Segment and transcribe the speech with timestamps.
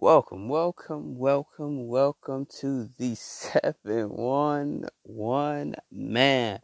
[0.00, 6.60] Welcome, welcome, welcome, welcome to the 711 man.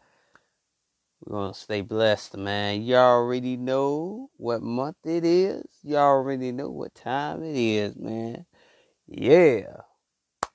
[1.20, 2.82] We're going to stay blessed, man.
[2.82, 5.64] Y'all already know what month it is.
[5.82, 8.46] Y'all already know what time it is, man.
[9.08, 9.78] Yeah.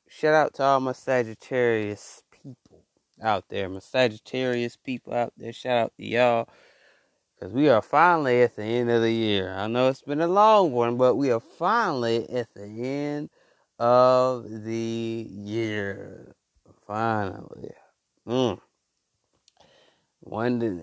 [0.07, 2.85] Shout out to all my Sagittarius people
[3.21, 3.67] out there.
[3.67, 5.51] My Sagittarius people out there.
[5.51, 6.47] Shout out to y'all.
[7.39, 9.53] Because we are finally at the end of the year.
[9.53, 13.29] I know it's been a long one, but we are finally at the end
[13.77, 16.35] of the year.
[16.85, 17.71] Finally.
[18.27, 18.59] Mm.
[20.19, 20.81] One day,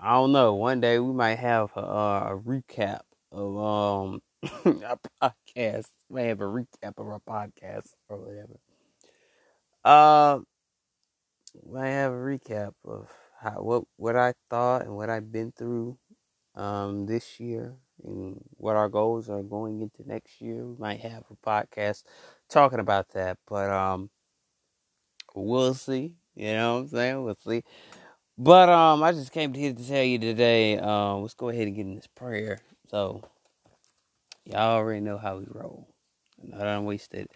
[0.00, 0.54] I don't know.
[0.54, 3.00] One day we might have a, a recap
[3.30, 4.22] of um
[4.64, 5.88] our podcast.
[6.08, 8.58] We have a recap of our podcast or whatever.
[9.84, 10.40] Uh,
[11.62, 13.10] we have a recap of
[13.50, 15.98] how what what I thought and what I've been through
[16.54, 17.74] um, this year
[18.04, 20.66] and what our goals are going into next year.
[20.66, 22.04] We might have a podcast
[22.48, 24.10] talking about that, but um,
[25.34, 26.14] we'll see.
[26.34, 27.24] You know what I'm saying?
[27.24, 27.62] We'll see.
[28.38, 30.78] But um, I just came here to tell you today.
[30.78, 32.58] Um, let's go ahead and get in this prayer.
[32.90, 33.22] So
[34.44, 35.88] y'all already know how we roll.
[36.54, 37.28] I don't wasted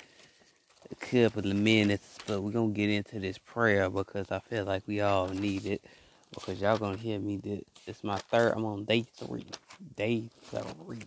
[0.90, 4.82] a couple of minutes, but we're gonna get into this prayer because I feel like
[4.86, 5.84] we all need it.
[6.34, 7.38] Because y'all gonna hear me.
[7.38, 8.54] That it's my third.
[8.56, 9.46] I'm on day three.
[9.96, 11.00] Day three.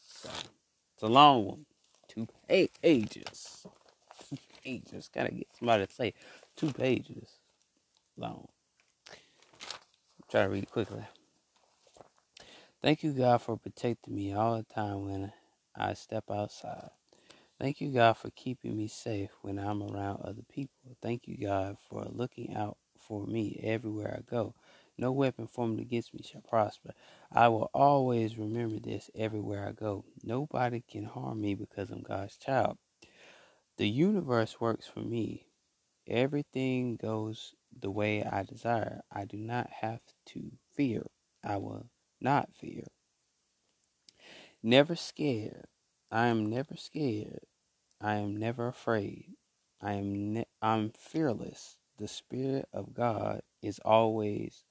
[0.00, 0.30] So
[0.94, 1.66] it's a long one.
[2.08, 3.66] Two pages.
[4.30, 5.10] Two pages.
[5.14, 6.14] Gotta get somebody to say
[6.56, 7.28] two pages
[8.16, 8.48] long.
[10.30, 11.04] Try to read it quickly.
[12.82, 15.32] Thank you, God, for protecting me all the time when
[15.76, 16.90] I step outside.
[17.60, 20.96] Thank you, God, for keeping me safe when I'm around other people.
[21.02, 22.76] Thank you, God, for looking out
[23.06, 24.54] for me everywhere I go.
[24.98, 26.94] No weapon formed against me shall prosper.
[27.32, 30.04] I will always remember this everywhere I go.
[30.22, 32.78] Nobody can harm me because I'm God's child.
[33.76, 35.46] The universe works for me.
[36.06, 39.02] Everything goes the way I desire.
[39.10, 41.06] I do not have to fear.
[41.42, 41.86] I will
[42.20, 42.84] not fear.
[44.62, 45.66] Never scared.
[46.10, 47.46] I am never scared.
[48.00, 49.34] I am never afraid.
[49.80, 51.78] I am ne- I'm fearless.
[51.98, 54.64] The spirit of God is always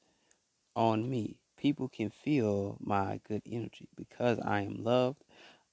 [0.75, 1.39] on me.
[1.57, 5.23] People can feel my good energy because I am loved.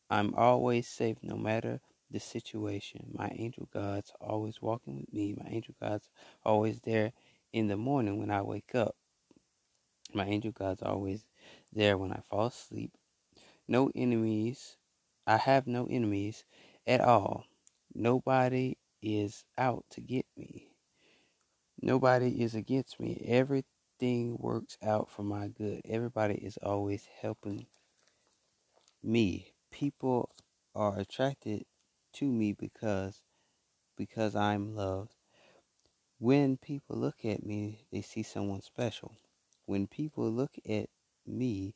[0.08, 1.80] I'm always safe no matter
[2.10, 3.10] the situation.
[3.12, 5.34] My angel God's always walking with me.
[5.36, 6.08] My angel God's
[6.44, 7.12] always there
[7.52, 8.94] in the morning when I wake up.
[10.14, 11.24] My angel God's always
[11.72, 12.92] there when I fall asleep.
[13.68, 14.76] No enemies.
[15.26, 16.44] I have no enemies
[16.86, 17.44] at all.
[17.94, 20.69] Nobody is out to get me.
[21.82, 23.24] Nobody is against me.
[23.26, 25.80] Everything works out for my good.
[25.84, 27.66] Everybody is always helping
[29.02, 29.54] me.
[29.70, 30.30] People
[30.74, 31.64] are attracted
[32.14, 33.22] to me because
[33.96, 35.14] because I'm loved.
[36.18, 39.16] When people look at me, they see someone special.
[39.64, 40.88] When people look at
[41.26, 41.74] me,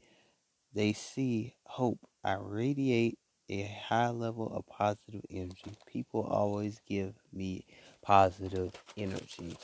[0.75, 2.01] they see hope.
[2.23, 5.77] I radiate a high level of positive energy.
[5.87, 7.65] People always give me
[8.03, 9.57] positive energy.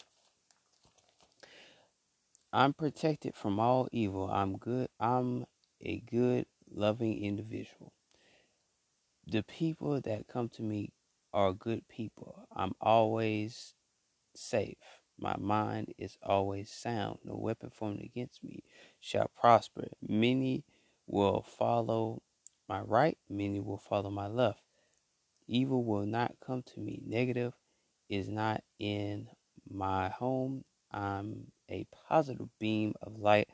[2.53, 4.29] I'm protected from all evil.
[4.31, 4.89] I'm good.
[4.99, 5.47] I'm
[5.81, 7.93] a good, loving individual.
[9.27, 10.93] The people that come to me
[11.33, 12.49] are good people.
[12.55, 13.75] I'm always
[14.35, 14.79] safe.
[15.19, 17.19] My mind is always sound.
[17.25, 18.65] No weapon formed against me
[18.99, 19.89] shall prosper.
[20.07, 20.65] Many
[21.07, 22.23] will follow
[22.69, 24.63] my right, many will follow my left.
[25.47, 27.01] Evil will not come to me.
[27.05, 27.53] Negative
[28.09, 29.29] is not in
[29.69, 30.65] my home.
[30.93, 33.49] I'm a positive beam of light.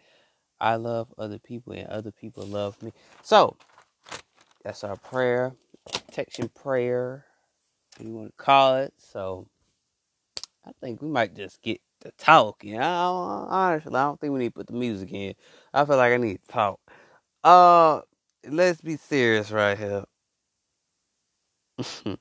[0.60, 2.92] I love other people and other people love me.
[3.22, 3.56] So,
[4.64, 5.54] that's our prayer,
[5.92, 7.26] protection prayer,
[8.00, 8.94] you want to call it.
[8.98, 9.46] So,
[10.66, 12.78] I think we might just get to talking.
[12.80, 15.34] I honestly, I don't think we need to put the music in.
[15.72, 16.80] I feel like I need to talk.
[17.44, 18.00] Uh,
[18.48, 20.04] let's be serious right here.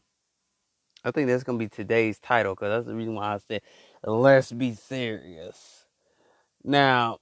[1.06, 3.62] I think that's gonna be today's title because that's the reason why I said
[4.06, 5.85] let's be serious.
[6.68, 7.20] Now,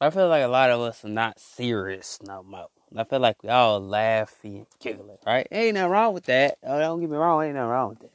[0.00, 2.68] I feel like a lot of us are not serious no more.
[2.96, 5.46] I feel like we all laughing and giggling, right?
[5.52, 6.56] Ain't nothing wrong with that.
[6.62, 8.10] Oh, don't get me wrong, ain't nothing wrong with that.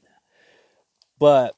[1.19, 1.55] But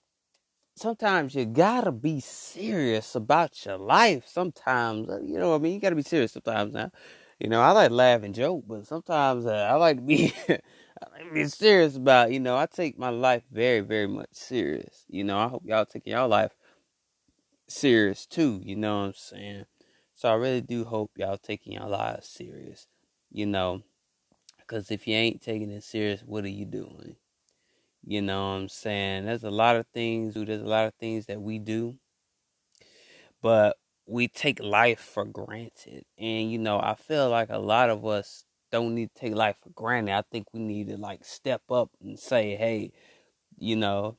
[0.75, 4.27] sometimes you gotta be serious about your life.
[4.27, 5.75] Sometimes, uh, you know what I mean?
[5.75, 6.91] You gotta be serious sometimes now.
[7.39, 10.59] You know, I like laugh and joke, but sometimes uh, I like to be I
[11.13, 15.05] like be serious about, you know, I take my life very, very much serious.
[15.07, 16.51] You know, I hope y'all take your life
[17.67, 19.65] serious too, you know what I'm saying?
[20.15, 22.87] So I really do hope y'all taking your lives serious,
[23.31, 23.83] you know,
[24.59, 27.17] Because if you ain't taking it serious, what are you doing?
[28.05, 29.25] You know what I'm saying?
[29.25, 31.99] There's a lot of things, there's a lot of things that we do,
[33.41, 36.03] but we take life for granted.
[36.17, 39.57] And, you know, I feel like a lot of us don't need to take life
[39.61, 40.13] for granted.
[40.13, 42.91] I think we need to, like, step up and say, hey,
[43.57, 44.17] you know,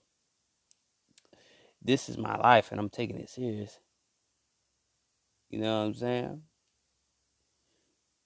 [1.84, 3.78] this is my life and I'm taking it serious.
[5.50, 6.42] You know what I'm saying?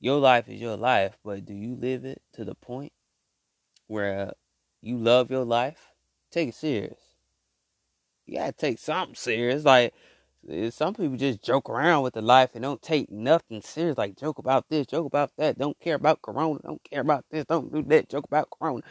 [0.01, 2.93] Your life is your life, but do you live it to the point
[3.89, 4.33] where
[4.81, 5.93] you love your life?
[6.31, 7.01] Take it serious.
[8.27, 9.65] You gotta take something serious.
[9.65, 9.93] Like
[10.49, 13.99] eh, some people just joke around with the life and don't take nothing serious.
[13.99, 15.59] Like joke about this, joke about that.
[15.59, 16.61] Don't care about Corona.
[16.63, 17.45] Don't care about this.
[17.47, 18.09] Don't do that.
[18.09, 18.83] Joke about Corona.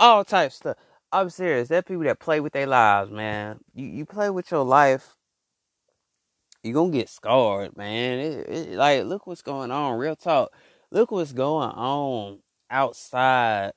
[0.00, 0.76] All types of stuff.
[1.12, 1.68] I'm serious.
[1.68, 3.60] There people that play with their lives, man.
[3.74, 5.16] You you play with your life,
[6.62, 8.18] you gonna get scarred, man.
[8.18, 9.98] It, it, like look what's going on.
[9.98, 10.52] Real talk.
[10.90, 13.72] Look what's going on outside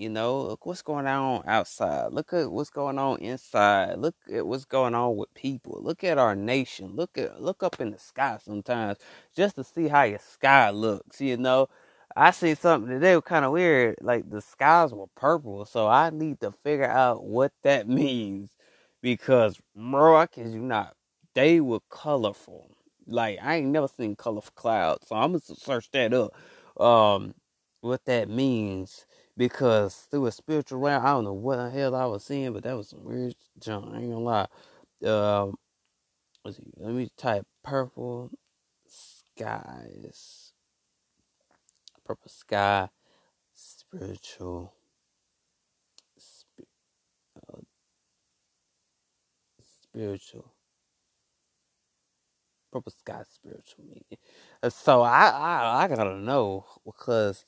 [0.00, 2.12] you know, look what's going on outside.
[2.12, 3.98] Look at what's going on inside.
[3.98, 5.78] Look at what's going on with people.
[5.82, 6.96] Look at our nation.
[6.96, 8.96] Look at look up in the sky sometimes
[9.36, 11.20] just to see how your sky looks.
[11.20, 11.68] You know,
[12.20, 13.96] I seen something today was kind of weird.
[14.02, 18.52] Like the skies were purple, so I need to figure out what that means
[19.02, 20.94] because, bro, I kid you not,
[21.34, 22.70] they were colorful.
[23.08, 26.34] Like I ain't never seen colorful clouds, so I'm gonna search that up.
[26.82, 27.34] Um,
[27.82, 29.06] what that means
[29.36, 32.64] because through a spiritual realm, I don't know what the hell I was seeing, but
[32.64, 33.94] that was some weird junk.
[33.94, 34.46] I ain't gonna lie.
[35.06, 35.54] Um,
[36.76, 38.30] let me type purple
[38.86, 40.49] skies,
[42.10, 42.88] purple sky,
[43.54, 44.74] spiritual,
[47.52, 47.58] uh,
[49.62, 50.52] spiritual.
[52.72, 54.18] Purple sky spiritual meaning.
[54.70, 57.44] So I, I I gotta know because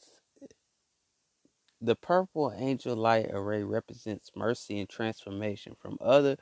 [1.80, 6.36] the purple angel light array represents mercy and transformation from other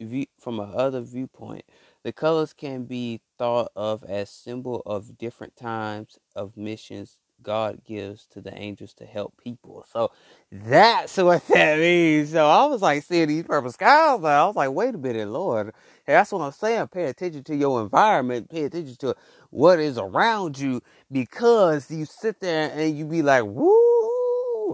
[0.00, 1.64] view, from a other viewpoint.
[2.04, 8.26] The colors can be thought of as symbol of different times of missions God gives
[8.28, 9.86] to the angels to help people.
[9.92, 10.12] So
[10.52, 12.32] that's what that means.
[12.32, 14.20] So I was like seeing these purple skies.
[14.24, 15.74] I was like, wait a minute, Lord.
[16.06, 16.88] Hey, that's what I'm saying.
[16.88, 18.50] Pay attention to your environment.
[18.50, 19.16] Pay attention to
[19.50, 20.82] what is around you
[21.12, 24.09] because you sit there and you be like, woo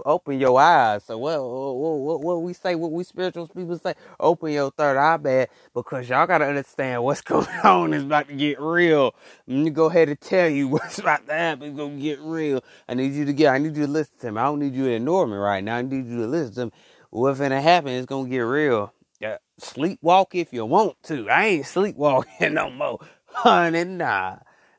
[0.05, 1.03] open your eyes.
[1.03, 4.97] So what, what, what, what we say, what we spiritual people say, open your third
[4.97, 9.15] eye, man, because y'all gotta understand what's going on is about to get real.
[9.47, 11.69] Let me go ahead and tell you what's about to happen.
[11.69, 12.63] It's gonna get real.
[12.87, 14.39] I need you to get, I need you to listen to me.
[14.39, 15.77] I don't need you to ignore me right now.
[15.77, 16.71] I need you to listen to me.
[17.09, 18.93] What's gonna happen is gonna get real.
[19.19, 21.29] Yeah, sleepwalk if you want to.
[21.29, 22.99] I ain't sleepwalking no more.
[23.25, 24.37] Honey, nah.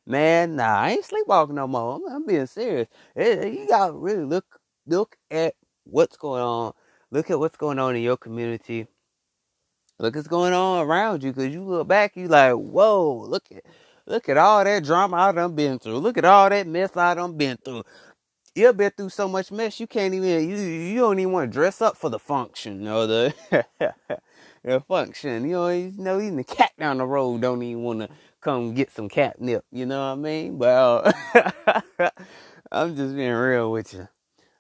[0.08, 1.96] Man, nah, I ain't sleepwalking no more.
[1.96, 2.88] I'm, I'm being serious.
[3.14, 4.57] It, you gotta really look
[4.88, 5.55] look at
[5.85, 6.73] what's going on.
[7.11, 8.87] Look at what's going on in your community.
[9.99, 11.32] Look what's going on around you.
[11.32, 13.64] Cause you look back, you like, whoa, look at
[14.06, 15.99] look at all that drama I done been through.
[15.99, 17.85] Look at all that mess I done been through.
[18.55, 21.52] You've been through so much mess you can't even you you don't even want to
[21.52, 23.35] dress up for the function or the
[24.64, 25.44] the function.
[25.44, 28.08] You know, you know, even the cat down the road don't even want to
[28.40, 29.64] come get some catnip.
[29.73, 30.58] You know what I mean?
[30.58, 32.11] Well, uh,
[32.73, 34.08] I'm just being real with you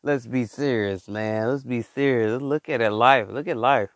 [0.02, 1.48] let's be serious, man.
[1.50, 2.40] Let's be serious.
[2.42, 3.28] look at it life.
[3.30, 3.90] Look at life.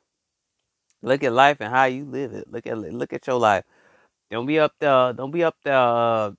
[1.02, 2.50] Look at life and how you live it.
[2.50, 3.64] Look at look at your life.
[4.30, 5.12] Don't be up there.
[5.12, 6.32] Don't be up there uh,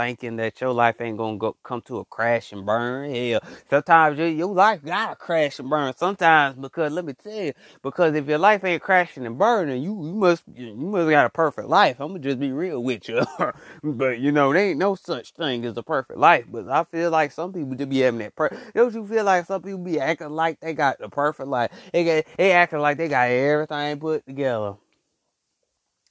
[0.00, 3.14] thinking that your life ain't gonna go come to a crash and burn.
[3.14, 5.92] Hell, sometimes your, your life gotta crash and burn.
[5.96, 7.52] Sometimes because let me tell you,
[7.82, 11.30] because if your life ain't crashing and burning, you you must you must got a
[11.30, 12.00] perfect life.
[12.00, 13.22] I'm gonna just be real with you.
[13.82, 16.46] but you know, there ain't no such thing as a perfect life.
[16.50, 18.34] But I feel like some people just be having that.
[18.36, 21.70] Per- Don't you feel like some people be acting like they got the perfect life?
[21.92, 24.74] They got, they acting like they got everything put together.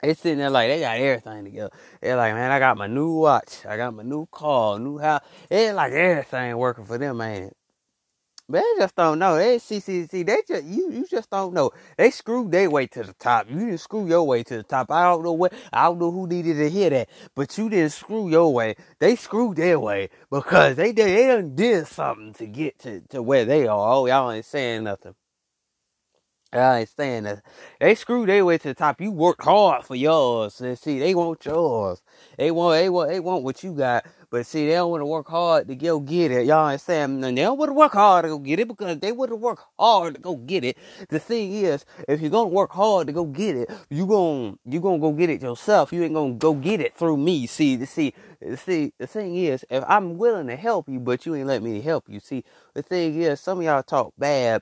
[0.01, 1.71] They sitting there like they got everything together.
[2.01, 5.21] They're like, man, I got my new watch, I got my new car, new house.
[5.49, 7.51] It's like everything working for them, man.
[8.49, 9.37] But they just don't know.
[9.37, 10.23] They see, see, see.
[10.23, 11.71] They just you, you just don't know.
[11.97, 13.47] They screwed their way to the top.
[13.49, 14.89] You didn't screw your way to the top.
[14.89, 15.53] I don't know what.
[15.71, 18.75] I don't know who needed to hear that, but you didn't screw your way.
[18.99, 21.09] They screwed their way because they did.
[21.09, 23.93] They done did something to get to to where they are.
[23.93, 25.13] Oh, y'all ain't saying nothing.
[26.51, 27.43] I saying that.
[27.79, 28.99] They screw their way to the top.
[28.99, 30.59] You worked hard for yours.
[30.61, 32.01] And see, they want yours.
[32.39, 34.05] They want, they want, they want what you got.
[34.31, 36.47] But see, they don't want to work hard to go get it.
[36.47, 37.23] Y'all understand?
[37.23, 39.35] And they don't want to work hard to go get it because they want to
[39.35, 40.77] work hard to go get it.
[41.09, 44.79] The thing is, if you're gonna work hard to go get it, you going you
[44.79, 45.93] gonna go get it yourself.
[45.93, 47.47] You ain't gonna go get it through me.
[47.47, 48.13] See, see,
[48.55, 48.93] see.
[48.99, 52.09] The thing is, if I'm willing to help you, but you ain't let me help
[52.09, 52.19] you.
[52.19, 54.61] See, the thing is, some of y'all talk bad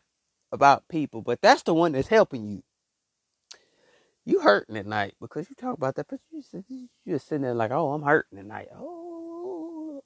[0.51, 2.63] about people, but that's the one that's helping you.
[4.25, 7.43] You hurting at night because you talk about that, but you just, you just sitting
[7.43, 8.67] there like, oh, I'm hurting at night.
[8.75, 10.03] Oh,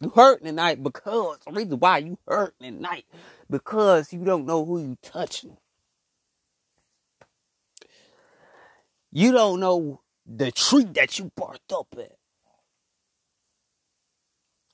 [0.00, 3.04] you hurting at night because the reason why you hurting at night
[3.50, 5.58] because you don't know who you touching.
[9.12, 12.12] You don't know the tree that you barked up at.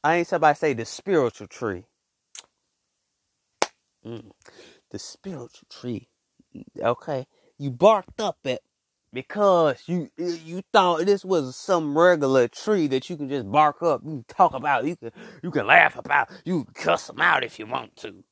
[0.04, 1.84] I ain't somebody say the spiritual tree.
[4.04, 4.30] Mm
[4.96, 6.08] the spiritual tree.
[6.80, 7.26] Okay,
[7.58, 8.60] you barked up at
[9.12, 14.02] because you you thought this was some regular tree that you can just bark up,
[14.06, 15.12] you talk about, you can
[15.42, 18.24] you can laugh about, you can cuss them out if you want to.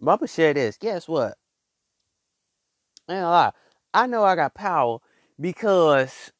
[0.00, 0.76] Mama share this.
[0.78, 1.38] Guess what?
[3.10, 3.52] Ain't lie.
[3.94, 4.98] I know I got power
[5.40, 6.32] because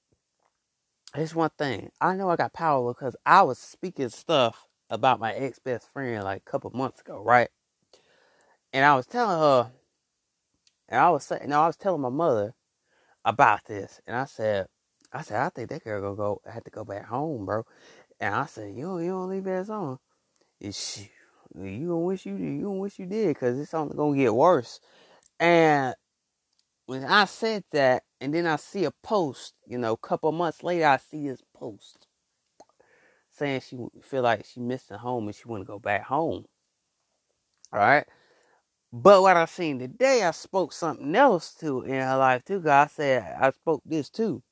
[1.17, 1.91] it's one thing.
[2.01, 6.25] I know I got power because I was speaking stuff about my ex best friend
[6.25, 7.49] like a couple months ago, right?
[8.73, 9.71] And I was telling her,
[10.89, 12.55] and I was saying, no, I was telling my mother
[13.25, 14.67] about this, and I said,
[15.13, 17.65] I said, I think that girl gonna go have to go back home, bro.
[18.21, 19.99] And I said, you don't, you don't leave that on.
[20.61, 21.07] It's
[21.55, 24.81] you gonna wish you you gonna wish you did, cause it's only gonna get worse.
[25.41, 25.95] And
[26.87, 30.63] when I said that, and then I see a post, you know, a couple months
[30.63, 32.07] later, I see this post
[33.31, 36.45] saying she feel like she missing home and she want to go back home.
[37.73, 38.07] All right.
[38.93, 42.61] But what I seen today, I spoke something else to in her life too.
[42.61, 44.43] God said I spoke this too,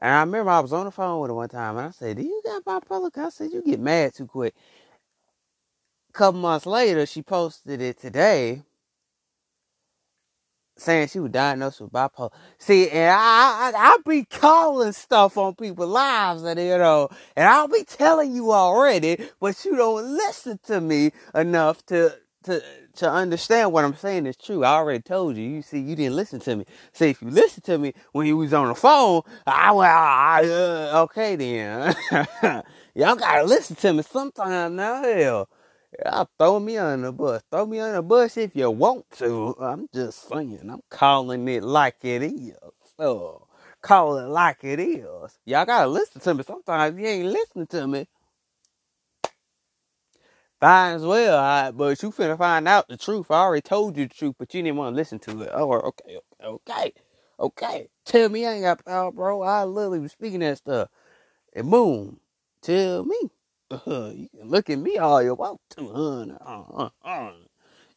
[0.00, 2.16] and I remember I was on the phone with her one time, and I said,
[2.16, 4.54] "Do you got bipolar?" I said you get mad too quick.
[6.10, 8.62] A couple months later, she posted it today,
[10.78, 12.32] saying she was diagnosed with bipolar.
[12.58, 17.48] See, and I, I I be calling stuff on people's lives, and you know, and
[17.48, 22.62] I'll be telling you already, but you don't listen to me enough to to
[22.96, 24.64] to understand what I'm saying is true.
[24.64, 25.44] I already told you.
[25.44, 26.64] You see, you didn't listen to me.
[26.92, 30.44] See, if you listen to me when you was on the phone, I well, I,
[30.44, 31.94] uh, okay then.
[32.94, 35.02] Y'all gotta listen to me sometime now.
[35.02, 35.48] Hell,
[36.04, 37.42] y'all throw me on the bus.
[37.50, 39.54] Throw me on the bus if you want to.
[39.60, 40.68] I'm just saying.
[40.70, 42.56] I'm calling it like it is.
[42.98, 43.46] So,
[43.82, 45.38] call it like it is.
[45.44, 46.42] Y'all gotta listen to me.
[46.42, 48.06] Sometimes you ain't listening to me.
[50.60, 53.30] Fine as well, right, but you finna find out the truth.
[53.30, 55.50] I already told you the truth, but you didn't want to listen to it.
[55.54, 56.92] Oh, okay, okay, okay,
[57.38, 57.88] okay.
[58.04, 59.42] Tell me I ain't got power, bro.
[59.42, 60.88] I literally was speaking that stuff.
[61.54, 62.20] And boom,
[62.62, 63.16] tell me.
[63.70, 66.26] Uh, you can look at me all you want to, huh?
[66.46, 67.32] Uh, uh, uh.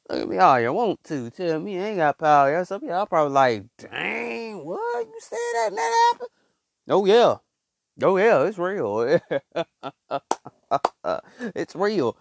[0.09, 1.29] Look at me all you want to.
[1.31, 2.51] Tell me I ain't got power.
[2.51, 5.07] Yeah, some y'all probably like, dang, what?
[5.07, 6.29] You said that that happened?
[6.89, 7.37] Oh, yeah.
[8.03, 9.19] Oh, yeah, it's real.
[11.55, 12.17] it's real.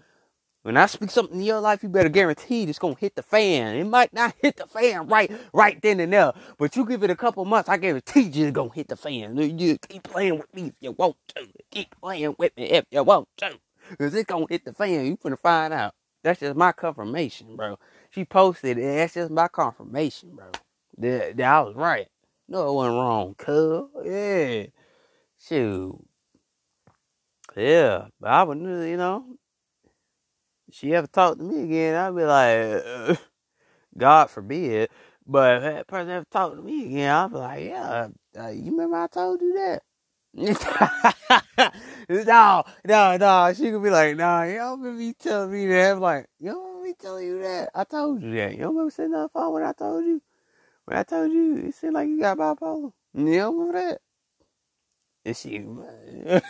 [0.68, 3.74] When I speak something in your life, you better guarantee it's gonna hit the fan.
[3.74, 7.08] It might not hit the fan right, right then and there, but you give it
[7.08, 9.38] a couple months, I guarantee you it's gonna hit the fan.
[9.38, 11.48] You keep playing with me if you want to.
[11.70, 13.58] Keep playing with me if you want to,
[13.98, 15.06] cause it's gonna hit the fan.
[15.06, 15.94] You finna find out.
[16.22, 17.78] That's just my confirmation, bro.
[18.10, 18.82] She posted it.
[18.82, 20.50] That's just my confirmation, bro.
[20.98, 22.08] That, that I was right.
[22.46, 23.84] No, it wasn't wrong, cuz.
[24.04, 24.66] Yeah.
[25.38, 25.98] Shoot.
[27.56, 29.24] Yeah, but I would, you know,
[30.72, 33.16] she ever talk to me again, I'd be like, uh,
[33.98, 34.90] God forbid.
[35.26, 38.08] But if that person ever talk to me again, I'd be like, yeah,
[38.38, 39.82] uh, you remember I told you that?
[42.08, 43.52] no, no, no.
[43.56, 45.92] She could be like, nah, you don't remember me telling me that.
[45.92, 47.70] I'm like, you don't remember me telling you that?
[47.74, 48.52] I told you that.
[48.52, 50.22] You don't remember sitting on the phone when I told you?
[50.86, 52.92] When I told you, it seemed like you got bipolar.
[53.14, 54.00] You don't remember that?
[55.24, 55.58] And she,
[56.28, 56.40] I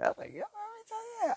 [0.00, 0.42] was like, yeah.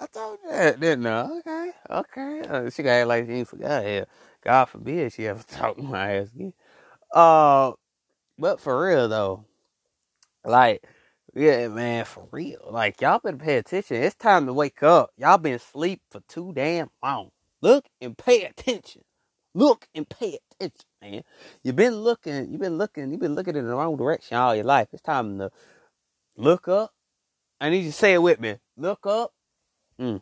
[0.02, 1.22] I told you that, didn't I?
[1.24, 2.42] Okay, okay.
[2.48, 3.86] Uh, she got like she ain't forgot.
[3.86, 4.06] Yeah,
[4.44, 6.54] God forbid she ever talk to my ass again.
[7.14, 7.74] Uh,
[8.38, 9.46] but for real though,
[10.46, 10.84] like,
[11.36, 12.68] yeah, man, for real.
[12.70, 13.98] Like, y'all better pay attention.
[13.98, 15.12] It's time to wake up.
[15.18, 17.32] Y'all been asleep for too damn long.
[17.62, 19.04] Look and pay attention.
[19.54, 21.24] Look and pay attention, man.
[21.64, 22.52] You've been looking.
[22.52, 23.12] You've been looking.
[23.12, 24.88] You've been looking in the wrong direction all your life.
[24.94, 25.52] It's time to
[26.38, 26.94] look up.
[27.60, 28.58] I need you to say it with me.
[28.78, 29.34] Look up
[30.02, 30.22] Mm.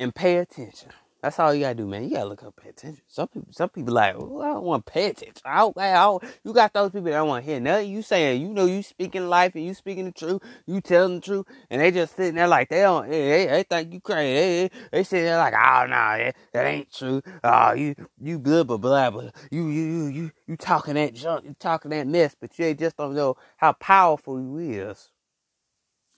[0.00, 0.90] And pay attention.
[1.22, 2.04] That's all you gotta do, man.
[2.04, 3.02] You gotta look up, pay attention.
[3.08, 5.40] Some people, some people like, I don't want to pay attention.
[5.46, 8.42] I don't, I you got those people that don't want to hear nothing you saying.
[8.42, 10.42] You know, you speaking life and you speaking the truth.
[10.66, 13.08] You telling the truth, and they just sitting there like they don't.
[13.08, 14.68] They, they think you crazy.
[14.68, 17.22] They, they, sitting there like, oh no, that, that ain't true.
[17.42, 19.30] Oh, you, you blah blah blah blah.
[19.50, 21.46] You, you, you, you, you talking that junk.
[21.46, 25.08] You talking that mess, but you just don't know how powerful you is.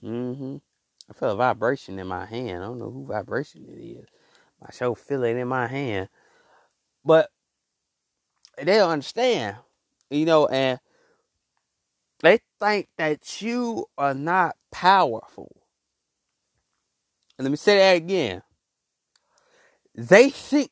[0.02, 0.56] Mm-hmm.
[1.08, 2.62] I feel a vibration in my hand.
[2.62, 4.06] I don't know who vibration it is.
[4.62, 6.08] I show feel it in my hand.
[7.04, 7.30] But
[8.56, 9.56] they don't understand,
[10.10, 10.80] you know, and
[12.20, 15.54] they think that you are not powerful.
[17.38, 18.42] And let me say that again.
[19.94, 20.70] They think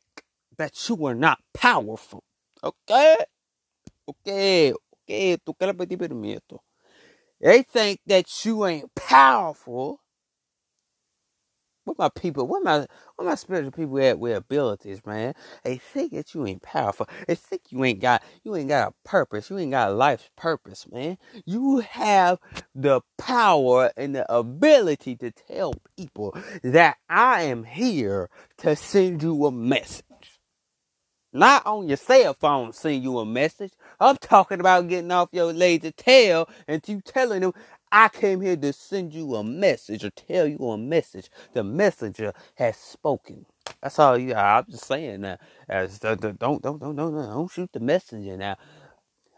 [0.57, 2.25] that you are not powerful.
[2.63, 3.17] Okay?
[4.09, 4.73] Okay,
[5.09, 5.55] okay, tú
[7.41, 10.01] They think that you ain't powerful
[11.85, 12.87] what my people, what my
[13.17, 15.35] what my spiritual people at with abilities, man?
[15.63, 17.09] They think that you ain't powerful.
[17.27, 19.51] They think you ain't got you ain't got a purpose.
[19.51, 21.19] You ain't got a life's purpose, man.
[21.45, 22.39] You have
[22.75, 29.47] the power and the ability to tell people that I am here to send you
[29.47, 30.05] a message.
[31.37, 33.73] Not on your cell phone send you a message.
[33.99, 37.55] I'm talking about getting off your lazy tail and you telling them
[37.97, 41.31] I came here to send you a message or tell you a message.
[41.53, 43.47] The messenger has spoken.
[43.81, 44.35] That's all you.
[44.35, 45.41] I'm just saying that.
[45.69, 48.57] As don't don't don't don't don't shoot the messenger now.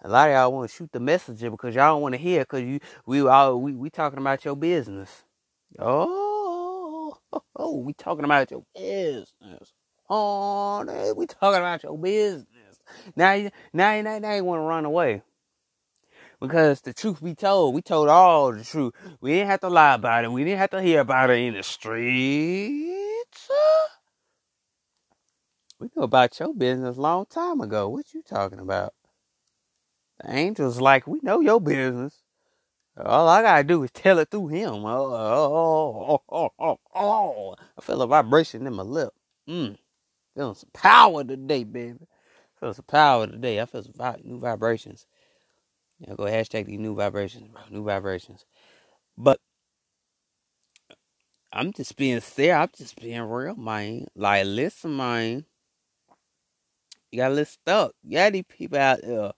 [0.02, 2.40] A lot of y'all want to shoot the messenger because y'all don't want to hear
[2.40, 5.24] because you we all we we talking about your business.
[5.78, 9.74] Oh, oh, oh, we talking about your business.
[10.08, 12.46] Oh, we talking about your business.
[13.16, 15.22] Now now you now you want to run away.
[16.40, 18.92] Because the truth be told, we told all the truth.
[19.20, 20.32] We didn't have to lie about it.
[20.32, 23.50] We didn't have to hear about it in the streets.
[25.78, 27.88] We knew about your business a long time ago.
[27.88, 28.94] What you talking about?
[30.22, 32.22] The angels like, we know your business.
[32.98, 34.86] All I gotta do is tell it through him.
[34.86, 37.54] Oh, oh, oh, oh, oh.
[37.76, 39.12] I feel a vibration in my lip.
[39.48, 39.76] Mm.
[40.34, 41.98] Feeling some power today, baby.
[42.00, 43.60] I feel some power today.
[43.60, 45.06] I feel some new vibrations.
[45.98, 47.62] Yeah, go hashtag these new vibrations, bro.
[47.70, 48.44] New vibrations.
[49.16, 49.40] But
[51.52, 52.56] I'm just being fair.
[52.56, 54.06] I'm just being real, man.
[54.14, 55.46] Like, listen, man.
[57.10, 57.92] You gotta listen up.
[58.02, 59.32] You got these people out there.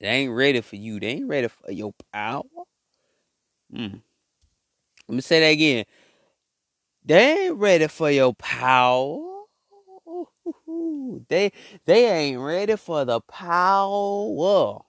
[0.00, 0.98] They ain't ready for you.
[0.98, 2.42] They ain't ready for your power.
[3.70, 3.98] Hmm.
[5.08, 5.84] Let me say that again.
[7.04, 9.28] They ain't ready for your power.
[11.28, 11.52] They
[11.84, 14.80] they ain't ready for the power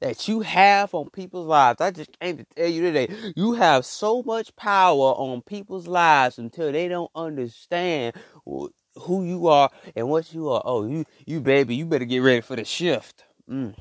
[0.00, 1.80] that you have on people's lives.
[1.80, 6.38] I just came to tell you today, you have so much power on people's lives
[6.38, 10.62] until they don't understand who you are and what you are.
[10.64, 13.24] Oh, you, you baby, you better get ready for the shift.
[13.48, 13.74] Mm.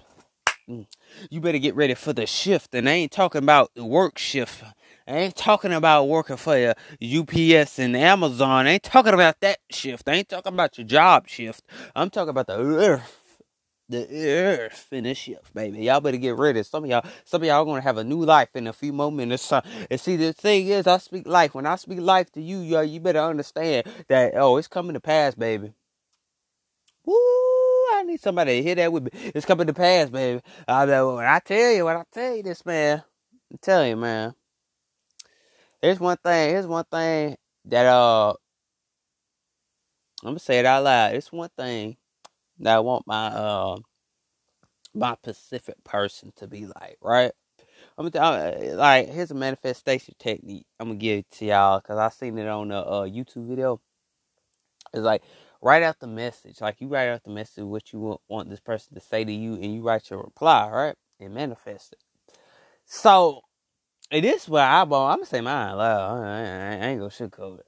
[0.70, 0.86] Mm.
[1.30, 2.76] You better get ready for the shift.
[2.76, 4.64] And I ain't talking about the work shift.
[5.08, 8.68] I ain't talking about working for your UPS and Amazon.
[8.68, 10.08] I ain't talking about that shift.
[10.08, 11.64] I ain't talking about your job shift.
[11.96, 13.19] I'm talking about the earth
[13.90, 15.80] the earth in this shift, baby.
[15.80, 16.62] Y'all better get ready.
[16.64, 19.12] Some of y'all, some of y'all gonna have a new life in a few more
[19.12, 19.52] minutes.
[19.90, 21.56] And see, the thing is, I speak life.
[21.56, 25.00] When I speak life to you, y'all, you better understand that oh, it's coming to
[25.00, 25.74] pass, baby.
[27.04, 27.16] Woo!
[27.16, 29.32] I need somebody to hear that with me.
[29.36, 30.42] It's coming to pass, baby.
[30.68, 33.04] I mean, when I tell you, when I tell you this, man,
[33.52, 34.36] I'm telling you, man.
[35.82, 36.50] Here's one thing.
[36.52, 38.34] Here's one thing that uh,
[40.22, 41.16] I'm gonna say it out loud.
[41.16, 41.98] It's one thing
[42.60, 43.78] that I want my uh
[44.94, 47.32] my Pacific person to be like, right?
[47.98, 50.66] I'm gonna like here's a manifestation technique.
[50.80, 53.82] I'm gonna give it to y'all because I seen it on a uh, YouTube video.
[54.94, 55.24] It's like
[55.62, 58.60] write out the message, like you write out the message what you want, want this
[58.62, 62.00] person to say to you, and you write your reply, right, and manifest it.
[62.86, 63.42] So
[64.12, 65.12] it is where I, want.
[65.12, 66.24] I'm gonna say mine loud.
[66.24, 67.68] I ain't gonna sugarcoat it.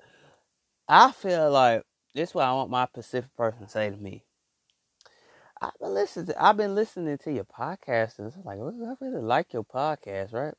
[0.87, 4.23] I feel like this is what I want my Pacific person to say to me.
[5.61, 6.25] I've been listening.
[6.27, 10.33] To, I've been listening to your podcast, and it's like, I really like your podcast,
[10.33, 10.55] right?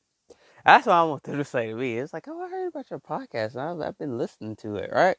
[0.65, 1.99] That's what I want them to say to me.
[1.99, 4.91] It's like, oh, I heard about your podcast, and I've, I've been listening to it,
[4.93, 5.17] right?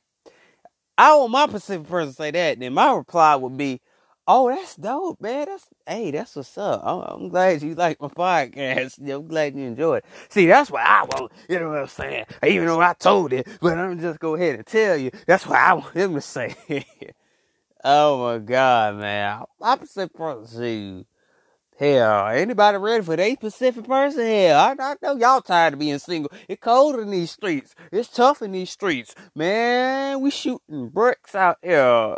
[0.98, 2.60] I want my Pacific person to say that.
[2.60, 3.82] Then my reply would be,
[4.26, 5.48] "Oh, that's dope, man.
[5.48, 6.82] That's hey, that's what's up.
[6.86, 9.00] I'm, I'm glad you like my podcast.
[9.12, 10.06] I'm glad you enjoy it.
[10.30, 11.34] See, that's what I want.
[11.50, 12.26] You know what I'm saying?
[12.46, 15.12] Even though I told it, but I'm just go ahead and tell you.
[15.28, 16.56] That's what I want him to say."
[17.84, 19.44] Oh my god, man.
[19.62, 21.06] I'm supposed to
[21.80, 24.26] Hell, anybody ready for the specific person?
[24.26, 26.32] Hell, I, I know y'all tired of being single.
[26.48, 27.74] It's cold in these streets.
[27.92, 29.16] It's tough in these streets.
[29.36, 32.18] Man, we shooting bricks out here.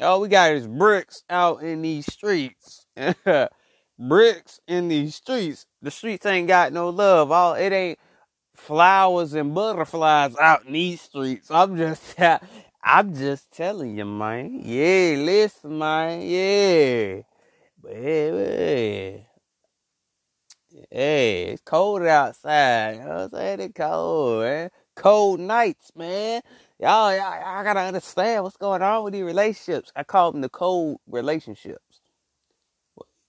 [0.00, 2.84] All we got is bricks out in these streets.
[3.98, 5.66] bricks in these streets.
[5.80, 7.30] The streets ain't got no love.
[7.30, 7.98] All it ain't
[8.56, 11.50] flowers and butterflies out in these streets.
[11.50, 12.16] I'm just
[12.82, 14.62] I'm just telling you, man.
[14.64, 16.22] Yeah, listen, man.
[16.22, 17.22] Yeah.
[17.82, 19.26] Baby.
[20.90, 22.96] Hey, it's cold outside.
[22.96, 23.60] You know what I'm saying?
[23.60, 24.70] It's cold, man.
[24.96, 26.40] Cold nights, man.
[26.78, 29.92] Y'all, y'all, y'all gotta understand what's going on with these relationships.
[29.94, 32.00] I call them the cold relationships.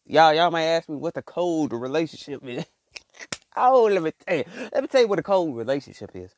[0.05, 2.65] Y'all, y'all might ask me what the cold relationship is.
[3.57, 4.45] oh, let me tell you.
[4.73, 6.33] Let me tell you what a cold relationship is.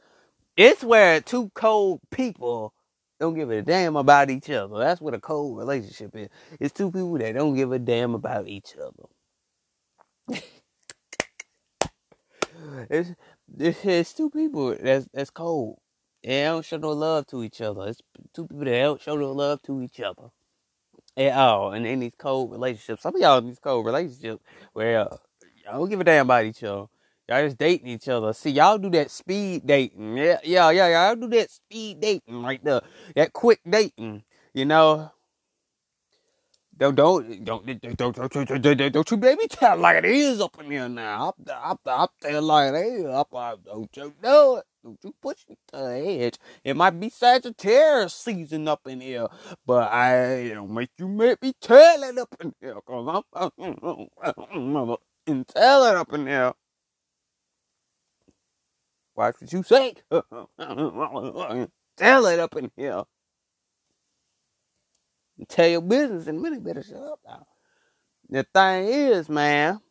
[0.58, 2.74] It's where two cold people
[3.20, 4.78] don't give a damn about each other.
[4.80, 6.30] That's what a cold relationship is.
[6.60, 9.08] It's two people that don't give a damn about each other.
[12.90, 13.12] it's,
[13.58, 15.80] it's, it's two people that's that's cold.
[16.24, 17.88] They don't show no love to each other.
[17.88, 18.02] It's
[18.34, 20.30] two people that don't show no love to each other
[21.18, 21.74] at all.
[21.74, 24.42] And in these cold relationships, some of y'all in these cold relationships
[24.74, 25.22] where y'all
[25.66, 26.88] don't give a damn about each other.
[27.30, 28.34] Y'all just dating each other.
[28.34, 30.18] See, y'all do that speed dating.
[30.18, 31.08] Yeah, yeah, yeah.
[31.08, 32.82] Y'all do that speed dating right there.
[33.16, 34.24] That quick dating.
[34.54, 35.12] You know,
[36.76, 40.58] don't don't don't don't don't, don't, don't, don't you baby tell like it is up
[40.60, 41.34] in here now.
[41.48, 43.06] I'm I'm, I'm telling like it is.
[43.06, 44.66] Up, don't you know it.
[44.84, 46.38] Don't you push me to the edge.
[46.64, 49.28] It might be Sagittarius season up in here,
[49.66, 54.10] but I don't make you make me tell it up in here, cause I'm, I'm,
[54.52, 56.54] I'm, I'm tell it up in here.
[59.16, 59.96] Watch what you say.
[61.98, 63.04] tell it up in here.
[65.48, 67.46] Tell your business and really better shut up now.
[68.30, 69.82] The thing is, man,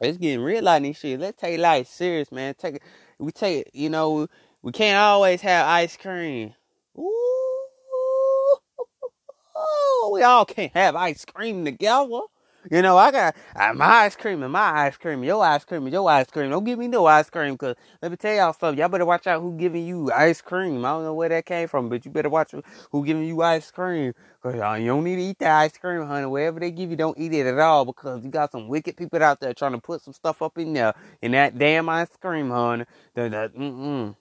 [0.00, 1.20] it's getting real out in shit.
[1.20, 2.54] Let's take life serious, man.
[2.54, 2.82] Take it
[3.22, 3.70] we take it.
[3.74, 4.26] you know
[4.62, 6.54] we can't always have ice cream.
[6.98, 8.56] Ooh,
[10.12, 12.20] we all can't have ice cream together.
[12.70, 15.82] You know, I got uh, my ice cream and my ice cream, your ice cream
[15.82, 16.50] and your ice cream.
[16.50, 18.78] Don't give me no ice cream, cause let me tell y'all something.
[18.78, 20.84] Y'all better watch out who giving you ice cream.
[20.84, 22.54] I don't know where that came from, but you better watch
[22.92, 26.06] who giving you ice cream, cause uh, you don't need to eat that ice cream,
[26.06, 26.26] honey.
[26.26, 29.22] Wherever they give you, don't eat it at all, because you got some wicked people
[29.22, 32.50] out there trying to put some stuff up in there in that damn ice cream,
[32.50, 32.84] honey.
[33.14, 34.14] That, that mm.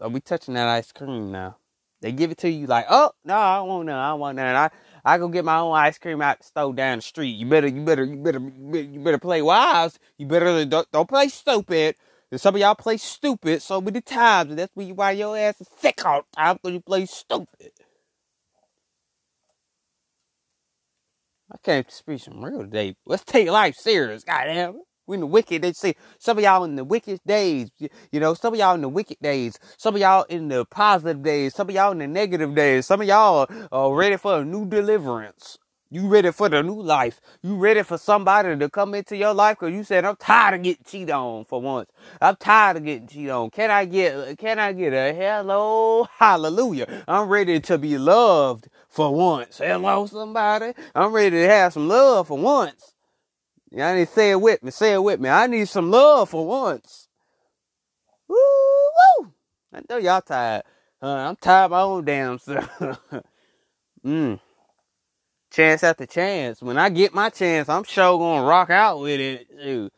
[0.00, 1.56] Don't be touching that ice cream now.
[2.00, 3.96] They give it to you like, oh no, I don't want none.
[3.96, 4.56] I don't want none.
[4.56, 4.70] I
[5.04, 7.30] I go get my own ice cream out the store down the street.
[7.30, 9.98] You better, you better, you better, you better play wise.
[10.16, 11.96] You better don't, don't play stupid.
[12.30, 15.68] And some of y'all play stupid so many times, and that's why your ass is
[15.78, 17.72] sick all the time because you play stupid.
[21.52, 22.96] I came to speak some real today.
[23.04, 24.91] Let's take life serious, goddamn it.
[25.06, 25.62] We in the wicked.
[25.62, 27.70] They say some of y'all in the wicked days.
[27.78, 29.58] You know, some of y'all in the wicked days.
[29.76, 31.54] Some of y'all in the positive days.
[31.54, 32.86] Some of y'all in the negative days.
[32.86, 35.58] Some of y'all are ready for a new deliverance.
[35.90, 37.20] You ready for the new life.
[37.42, 40.62] You ready for somebody to come into your life because you said, I'm tired of
[40.62, 41.90] getting cheated on for once.
[42.18, 43.50] I'm tired of getting cheated on.
[43.50, 46.08] Can I get, can I get a hello?
[46.18, 47.04] Hallelujah.
[47.06, 49.58] I'm ready to be loved for once.
[49.58, 50.72] Hello, somebody.
[50.94, 52.91] I'm ready to have some love for once.
[53.74, 54.70] Y'all need to say it with me.
[54.70, 55.30] Say it with me.
[55.30, 57.08] I need some love for once.
[58.28, 59.32] Woo woo!
[59.72, 60.64] I know y'all tired.
[61.00, 62.68] Uh, I'm tired of my own damn self.
[64.04, 64.38] mm.
[65.50, 66.60] Chance after chance.
[66.62, 69.46] When I get my chance, I'm sure gonna rock out with it.
[69.62, 69.92] Shoot.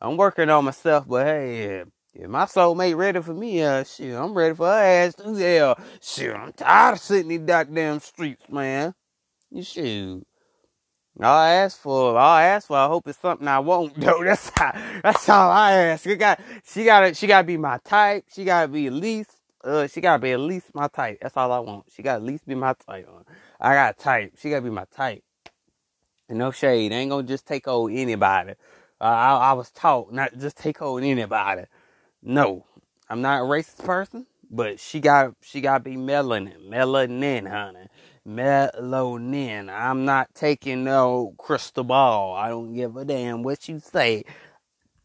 [0.00, 4.34] I'm working on myself, but hey, if my soulmate ready for me, uh, shit, I'm
[4.34, 5.38] ready for her ass too.
[5.38, 8.94] Yeah, shit, I'm tired of sitting in these goddamn streets, man.
[9.50, 10.26] You shoot.
[11.18, 14.20] I ask for, I ask for, I hope it's something I won't do.
[14.24, 16.04] That's how, that's all I ask.
[16.04, 18.24] She got, she gotta, she gotta be my type.
[18.32, 19.32] She gotta be at least,
[19.64, 21.18] uh, she gotta be at least my type.
[21.20, 21.86] That's all I want.
[21.94, 23.08] She gotta at least be my type.
[23.60, 24.34] I got type.
[24.38, 25.22] She gotta be my type.
[26.28, 26.92] And no shade.
[26.92, 28.52] Ain't gonna just take over anybody.
[29.00, 31.64] Uh, I, I was taught not just take over anybody.
[32.22, 32.64] No,
[33.08, 37.88] I'm not a racist person, but she got, she gotta be melanin, melanin, honey
[38.26, 39.70] melanin.
[39.70, 42.34] I'm not taking no crystal ball.
[42.34, 44.24] I don't give a damn what you say.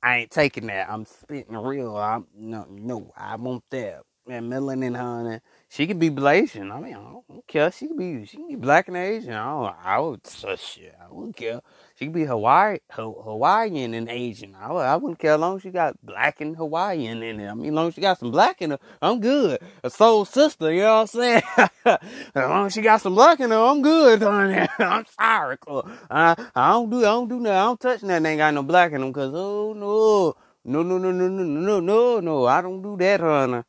[0.04, 0.90] I ain't taking that.
[0.90, 1.98] I'm spitting real.
[1.98, 3.12] I'm no, no.
[3.18, 4.02] I want that.
[4.28, 5.40] And melanin, honey.
[5.70, 6.72] She could be Blasian.
[6.72, 7.72] I mean, I don't care.
[7.72, 9.34] She could be she could be black and Asian.
[9.34, 9.76] I don't.
[9.84, 10.26] I would.
[10.28, 10.96] So shit.
[11.02, 11.62] I wouldn't care.
[11.98, 14.54] She could be Hawaii, Hawaiian and Asian.
[14.54, 17.52] I, I wouldn't care as long as she got black and Hawaiian in there.
[17.52, 19.60] I mean, as long as she got some black in her, I'm good.
[19.82, 21.42] A soul sister, you know what I'm saying?
[21.86, 22.00] as
[22.36, 24.68] long as she got some black in her, I'm good honey.
[24.80, 25.58] I'm sorry.
[26.12, 27.56] I, I don't do, I don't do nothing.
[27.56, 28.26] I don't touch nothing.
[28.26, 30.36] Ain't got no black in them because, oh no.
[30.66, 32.46] No, no, no, no, no, no, no, no.
[32.46, 33.64] I don't do that, honey.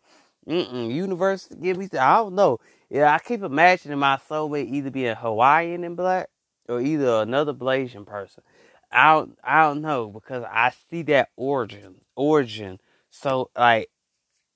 [0.49, 0.93] Mm-mm.
[0.93, 2.59] Universe, give me, I don't know.
[2.91, 6.29] Yeah, I keep imagining my soulmate either being Hawaiian and black
[6.68, 8.42] or either another Blasian person.
[8.90, 12.79] I don't, I don't know because I see that origin, origin.
[13.11, 13.90] So like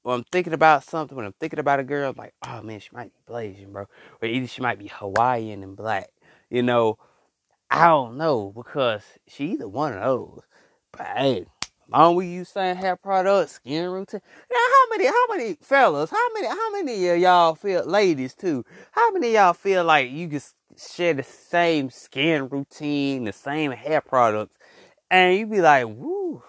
[0.02, 2.80] when I'm thinking about something, when I'm thinking about a girl, I'm like, oh man,
[2.80, 3.86] she might be Blasian, bro,
[4.22, 6.10] or either she might be Hawaiian and black.
[6.48, 6.98] You know,
[7.70, 10.42] I don't know because she either one of those.
[10.92, 11.46] But hey,
[11.92, 14.20] long we use same hair products, skin routine.
[14.50, 18.64] Now, how many, how many fellas, how many, how many of y'all feel, ladies too,
[18.92, 24.00] how many y'all feel like you just share the same skin routine, the same hair
[24.00, 24.56] products,
[25.10, 26.42] and you be like, woo.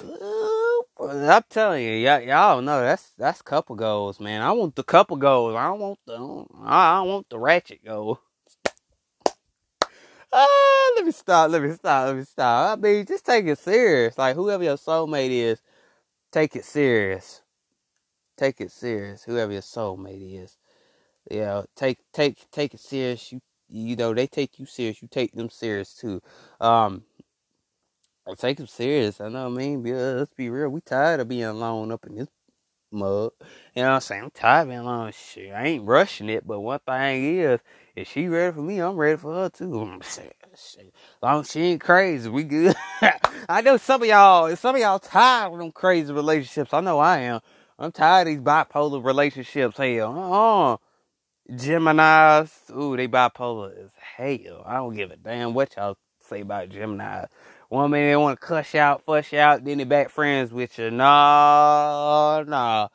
[1.00, 4.42] I'm telling you, y'all, y'all know that's that's couple goals, man.
[4.42, 5.54] I want the couple goals.
[5.56, 6.14] I don't want the
[6.64, 8.20] I don't want the ratchet goal.
[10.40, 11.50] Ah, let me stop.
[11.50, 12.06] Let me stop.
[12.06, 12.78] Let me stop.
[12.78, 14.16] I mean, just take it serious.
[14.16, 15.60] Like whoever your soulmate is,
[16.32, 17.42] take it serious.
[18.36, 19.24] Take it serious.
[19.24, 20.56] Whoever your soulmate is,
[21.30, 23.32] yeah, take take take it serious.
[23.32, 25.02] You you know they take you serious.
[25.02, 26.20] You take them serious too.
[26.60, 27.02] Um,
[28.36, 29.20] take them serious.
[29.20, 29.82] I know what I mean.
[29.82, 30.68] let's be real.
[30.68, 32.28] We tired of being alone up in this
[32.92, 33.32] mug.
[33.74, 34.22] You know what I'm saying?
[34.24, 35.12] I'm tired of being alone.
[35.12, 36.46] Shit, I ain't rushing it.
[36.46, 37.60] But one thing is,
[37.98, 39.80] if she ready for me, I'm ready for her too.
[39.80, 40.30] I'm saying.
[41.22, 42.74] Long as she ain't crazy, we good.
[43.48, 46.72] I know some of y'all, some of y'all tired of them crazy relationships.
[46.72, 47.40] I know I am.
[47.78, 49.76] I'm tired of these bipolar relationships.
[49.76, 50.76] Hell, uh-uh.
[51.54, 54.62] Gemini's, ooh, they bipolar as hell.
[54.66, 57.24] I don't give a damn what y'all say about Gemini.
[57.68, 60.90] One minute they want to cuss out, fuss out, then they back friends with you.
[60.90, 62.88] Nah, nah.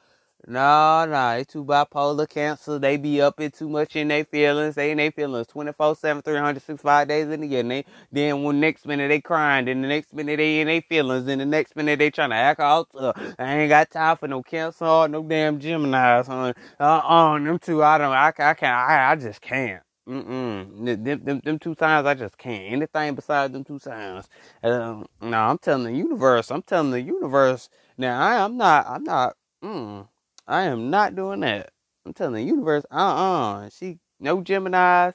[0.45, 2.77] No, no, they too bipolar cancer.
[2.77, 4.75] They be up in too much in their feelings.
[4.75, 7.62] They in their feelings 24 7, 365 days in the year.
[7.62, 10.82] And they, then when next minute they crying, then the next minute they in their
[10.82, 12.89] feelings, then the next minute they trying to act out.
[12.93, 16.27] Uh, I ain't got time for no cancer or no damn Gemini's.
[16.27, 19.82] Uh, uh, them two, I don't, I, I can't, I, I just can't.
[20.10, 21.03] Mm-mm.
[21.06, 22.73] Them, them, them two signs, I just can't.
[22.73, 24.27] Anything besides them two signs.
[24.62, 26.51] Um, no, I'm telling the universe.
[26.51, 27.69] I'm telling the universe.
[27.97, 30.08] Now, I, I'm not, I'm not, mm.
[30.47, 31.71] I am not doing that.
[32.06, 35.13] I'm telling the universe, uh uh She no Geminis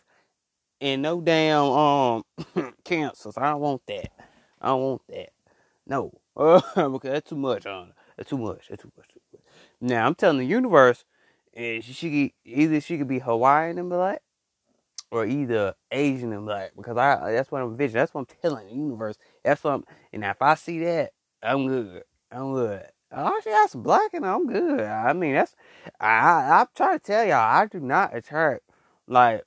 [0.80, 2.22] and no damn um
[2.84, 3.36] cancers.
[3.36, 4.10] I don't want that.
[4.60, 5.30] I don't want that.
[5.86, 6.12] No.
[6.36, 8.68] because that's too much on That's too much.
[8.68, 9.08] That's too much.
[9.08, 9.42] Too much.
[9.80, 11.04] Now I'm telling the universe,
[11.54, 14.22] and she, she either she could be Hawaiian and black,
[15.10, 16.72] or either Asian and black.
[16.76, 18.00] Because I that's what I'm visioning.
[18.00, 19.16] That's what I'm telling the universe.
[19.44, 19.74] That's what.
[19.74, 21.12] I'm, and if I see that,
[21.42, 22.04] I'm good.
[22.30, 22.86] I'm good.
[23.10, 24.80] Oh, she got black and I'm good.
[24.80, 25.54] I mean, that's
[26.00, 28.62] I I'm trying to tell y'all, I do not attract
[29.06, 29.44] like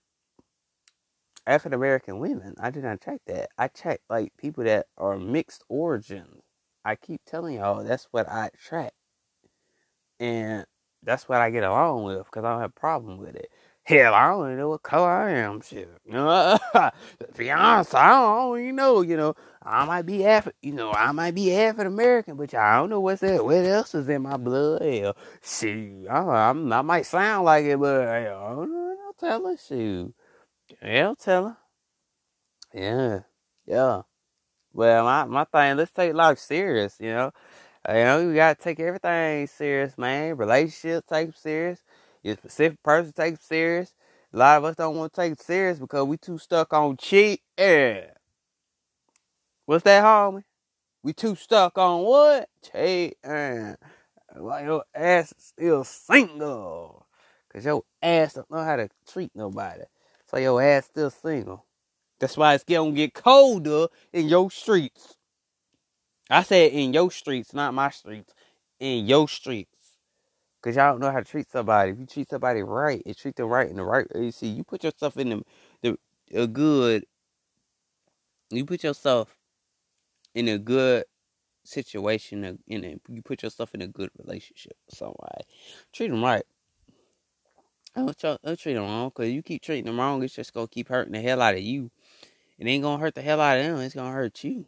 [1.45, 2.56] African American women.
[2.60, 3.50] I do not attract that.
[3.58, 6.41] I attract like people that are mixed origins.
[6.86, 8.95] I keep telling y'all that's what I attract,
[10.19, 10.65] and
[11.04, 13.50] that's what I get along with because I don't have a problem with it.
[13.92, 15.60] Hell, I don't even know what color I am.
[15.60, 16.94] Shit, you know, to
[17.36, 19.02] be honest, I don't, even know.
[19.02, 22.78] You know, I might be half, you know, I might be African American, but I
[22.78, 23.44] don't know what's that.
[23.44, 24.82] What else is in my blood?
[24.82, 28.96] Hell, shoot, I, I, I might sound like it, but hell, I don't know.
[29.08, 29.58] I'll tell her.
[29.58, 30.14] Shoot,
[30.82, 31.58] yeah, I'll tell her.
[32.74, 33.20] Yeah,
[33.66, 34.04] yeah.
[34.74, 36.96] Well, my my thing, let's take life serious.
[37.02, 37.32] You know,
[37.90, 40.38] you know, we gotta take everything serious, man.
[40.38, 41.84] Relationships take serious.
[42.24, 43.94] Your specific person take serious.
[44.34, 46.98] A lot of us don't want to take it serious because we too stuck on
[46.98, 47.42] cheat.
[47.58, 48.06] Yeah.
[49.66, 50.44] What's that, homie?
[51.04, 52.50] We too stuck on what?
[52.64, 53.18] Cheat.
[53.24, 53.76] Yeah.
[54.36, 57.06] Why your ass is still single?
[57.52, 59.84] Cause your ass don't know how to treat nobody.
[60.30, 61.66] So your ass still single.
[62.20, 65.18] That's why it's gonna get colder in your streets.
[66.30, 68.34] I said in your streets, not my streets.
[68.80, 69.71] In your streets.
[70.62, 71.91] Cause y'all don't know how to treat somebody.
[71.91, 74.26] If you treat somebody right and treat them right in the right, way.
[74.26, 75.43] you see, you put yourself in the
[75.82, 75.97] the
[76.36, 77.06] a good.
[78.52, 79.36] You put yourself
[80.36, 81.06] in a good
[81.63, 82.45] situation.
[82.45, 85.45] Uh, in a, you put yourself in a good relationship with somebody.
[85.93, 86.43] Treat them right.
[87.95, 89.10] Don't, don't treat them wrong.
[89.12, 91.62] Cause you keep treating them wrong, it's just gonna keep hurting the hell out of
[91.62, 91.89] you.
[92.60, 93.80] It ain't gonna hurt the hell out of them.
[93.80, 94.67] It's gonna hurt you.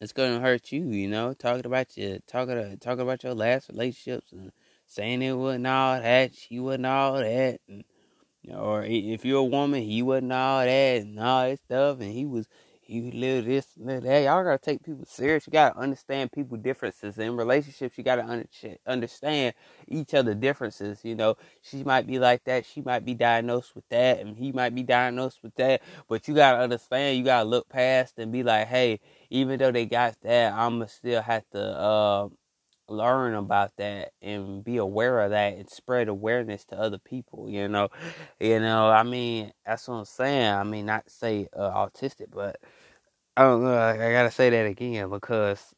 [0.00, 4.32] It's gonna hurt you, you know, talking about your talking talking about your last relationships
[4.32, 4.52] and
[4.86, 7.84] saying it wasn't all that, she wasn't all that, and,
[8.54, 12.26] or if you're a woman, he wasn't all that and all that stuff, and he
[12.26, 12.48] was
[12.90, 14.24] you live this, live that.
[14.24, 15.46] Y'all gotta take people serious.
[15.46, 17.98] You gotta understand people differences in relationships.
[17.98, 19.54] You gotta under- understand
[19.88, 21.00] each other differences.
[21.04, 22.66] You know, she might be like that.
[22.66, 25.82] She might be diagnosed with that, and he might be diagnosed with that.
[26.08, 27.18] But you gotta understand.
[27.18, 29.00] You gotta look past and be like, hey,
[29.30, 32.28] even though they got that, I'ma still have to uh,
[32.88, 37.48] learn about that and be aware of that and spread awareness to other people.
[37.50, 37.88] You know,
[38.40, 38.90] you know.
[38.90, 40.54] I mean, that's what I'm saying.
[40.54, 42.58] I mean, not say uh, autistic, but
[43.40, 43.74] I don't know.
[43.74, 45.74] I, I gotta say that again because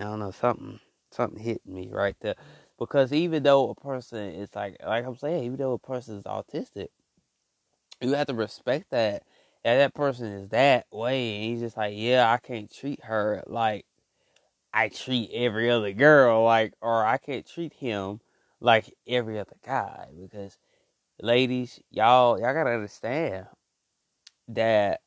[0.00, 0.80] I don't know something
[1.12, 2.36] something hit me right there.
[2.78, 6.24] Because even though a person is like like I'm saying, even though a person is
[6.24, 6.88] autistic,
[8.02, 9.24] you have to respect that.
[9.64, 13.44] Yeah, that person is that way, and he's just like, yeah, I can't treat her
[13.48, 13.86] like
[14.74, 18.20] I treat every other girl, like, or I can't treat him
[18.60, 20.08] like every other guy.
[20.20, 20.58] Because,
[21.20, 23.46] ladies, y'all, y'all gotta understand
[24.48, 25.00] that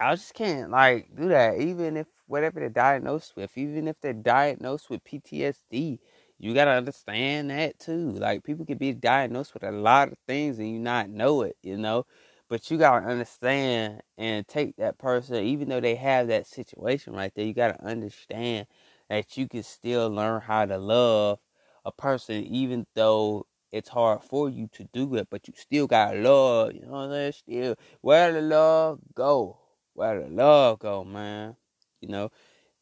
[0.00, 1.58] I just can't like do that.
[1.60, 5.98] Even if whatever they're diagnosed with, even if they're diagnosed with PTSD,
[6.38, 8.10] you gotta understand that too.
[8.12, 11.56] Like people can be diagnosed with a lot of things and you not know it,
[11.62, 12.06] you know.
[12.48, 17.32] But you gotta understand and take that person, even though they have that situation right
[17.34, 17.44] there.
[17.44, 18.66] You gotta understand
[19.08, 21.40] that you can still learn how to love
[21.84, 25.28] a person, even though it's hard for you to do it.
[25.30, 26.72] But you still got to love.
[26.74, 27.32] You know what I'm saying?
[27.32, 29.58] Still, where the love go?
[29.98, 31.56] Where the love go, man.
[32.00, 32.30] You know,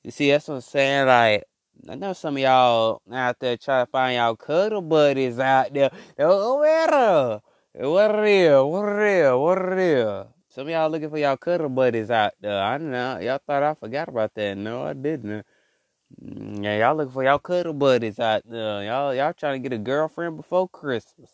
[0.03, 1.07] you see, that's what I'm saying.
[1.07, 1.45] Like,
[1.89, 5.91] I know some of y'all out there trying to find y'all cuddle buddies out there.
[6.17, 7.41] Where?
[7.73, 8.71] What real?
[8.71, 9.43] What real?
[9.43, 10.35] What real?
[10.49, 12.63] Some of y'all looking for y'all cuddle buddies out there.
[12.63, 13.19] I know.
[13.19, 14.57] Y'all thought I forgot about that.
[14.57, 15.45] No, I didn't.
[16.23, 18.85] Mm, yeah, y'all looking for y'all cuddle buddies out there.
[18.85, 21.31] Y'all, y'all trying to get a girlfriend before Christmas.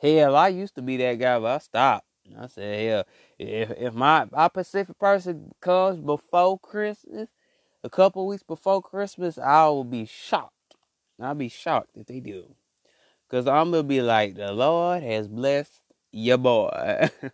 [0.00, 2.06] Hell, I used to be that guy, but I stopped.
[2.38, 3.04] I said, hell,
[3.38, 7.28] if if my my Pacific person comes before Christmas,
[7.84, 10.52] a couple weeks before Christmas, I will be shocked.
[11.20, 12.54] I'll be shocked if they do.
[13.30, 17.10] Cause I'm gonna be like, the Lord has blessed your boy.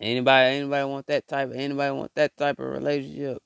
[0.00, 3.38] anybody anybody want that type of anybody want that type of relationship?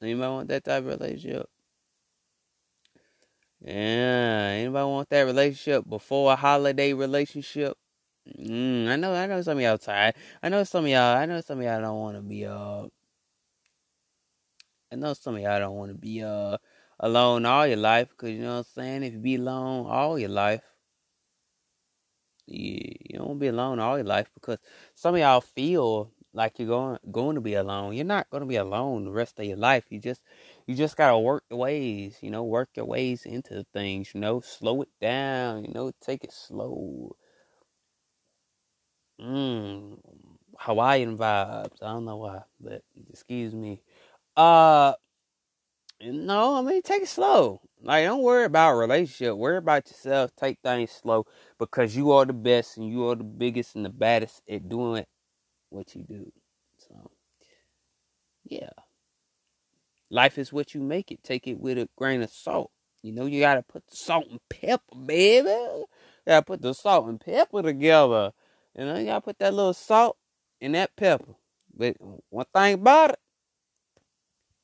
[0.00, 1.48] Anybody want that type of relationship?
[3.60, 7.76] Yeah, anybody want that relationship before a holiday relationship?
[8.38, 10.14] Mm, I know, I know some of y'all tired.
[10.42, 11.16] I know some of y'all.
[11.16, 12.86] I know some of y'all don't want to be uh.
[14.92, 16.56] I know some of y'all don't want to be uh
[17.00, 19.02] alone all your life because you know what I'm saying.
[19.02, 20.62] If you be alone all your life,
[22.46, 24.58] you you don't be alone all your life because
[24.94, 27.94] some of y'all feel like you're going going to be alone.
[27.94, 29.84] You're not going to be alone the rest of your life.
[29.90, 30.22] You just
[30.68, 34.40] you just gotta work your ways, you know, work your ways into things, you know,
[34.42, 37.16] slow it down, you know, take it slow.
[39.20, 39.98] Mmm,
[40.58, 41.82] Hawaiian vibes.
[41.82, 43.82] I don't know why, but excuse me.
[44.36, 44.94] Uh,
[46.00, 47.60] no, I mean take it slow.
[47.82, 49.36] Like don't worry about relationship.
[49.36, 50.30] Worry about yourself.
[50.36, 51.26] Take things slow
[51.58, 55.04] because you are the best and you are the biggest and the baddest at doing
[55.70, 56.32] what you do.
[56.78, 57.10] So,
[58.44, 58.87] yeah.
[60.10, 61.22] Life is what you make it.
[61.22, 62.70] Take it with a grain of salt.
[63.02, 65.48] You know, you gotta put the salt and pepper, baby.
[65.48, 65.86] You
[66.26, 68.32] gotta put the salt and pepper together.
[68.76, 70.16] You know, you gotta put that little salt
[70.60, 71.34] and that pepper.
[71.74, 71.96] But
[72.30, 73.18] one thing about it,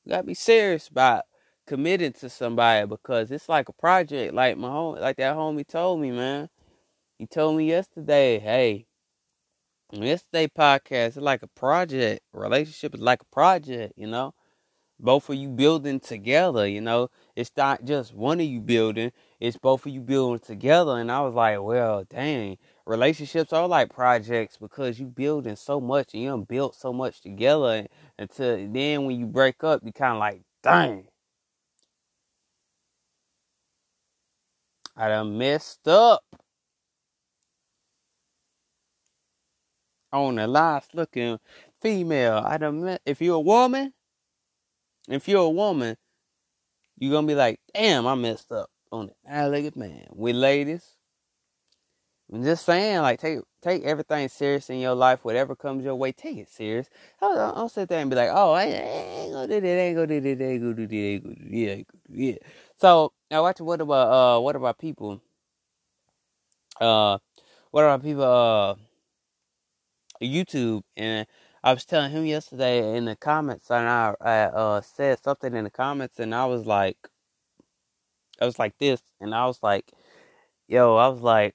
[0.04, 1.24] you gotta be serious about
[1.66, 4.34] committing to somebody because it's like a project.
[4.34, 6.48] Like my home, like that homie told me, man.
[7.18, 8.86] He told me yesterday, hey,
[9.92, 12.22] yesterday podcast is like a project.
[12.32, 14.34] Relationship is like a project, you know
[14.98, 17.10] both of you building together, you know.
[17.36, 20.98] It's not just one of you building, it's both of you building together.
[20.98, 26.14] And I was like, well, dang, relationships are like projects because you building so much
[26.14, 27.86] and you done built so much together
[28.18, 31.06] until then when you break up, you kind of like, dang.
[34.96, 36.22] I done messed up.
[40.12, 41.38] On the last looking
[41.80, 42.38] female.
[42.38, 43.92] I done, if you're a woman,
[45.08, 45.96] if you're a woman,
[46.98, 50.06] you're gonna be like, damn, I messed up on look at man.
[50.10, 50.84] With ladies,
[52.32, 55.24] I'm just saying, like, take take everything serious in your life.
[55.24, 56.88] Whatever comes your way, take it serious.
[57.20, 59.96] Don't, don't sit there and be like, oh, I ain't gonna do that, I ain't
[59.96, 61.88] gonna do that, I ain't gonna do that, I ain't gonna do that, I ain't
[61.88, 62.42] gonna do that.
[62.80, 65.20] So now, watch what about uh, what about people?
[66.80, 67.18] Uh,
[67.70, 68.22] what about people?
[68.22, 68.74] Uh,
[70.22, 71.26] YouTube, and
[71.64, 75.70] I was telling him yesterday in the comments, and I, uh, said something in the
[75.70, 76.98] comments, and I was like,
[78.38, 79.90] I was like this, and I was like,
[80.68, 81.54] yo, I was like,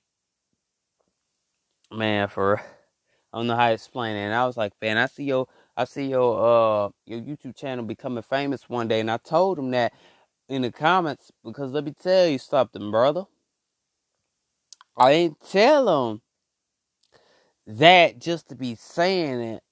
[1.92, 2.60] man, for
[3.32, 5.48] I don't know how to explain it, and I was like, man, I see your,
[5.78, 6.40] I see your,
[6.88, 9.94] uh, your YouTube channel becoming famous one day, and I told him that
[10.48, 13.26] in the comments because let me tell you something, brother.
[14.98, 16.22] I ain't tell him
[17.68, 19.64] that just to be saying it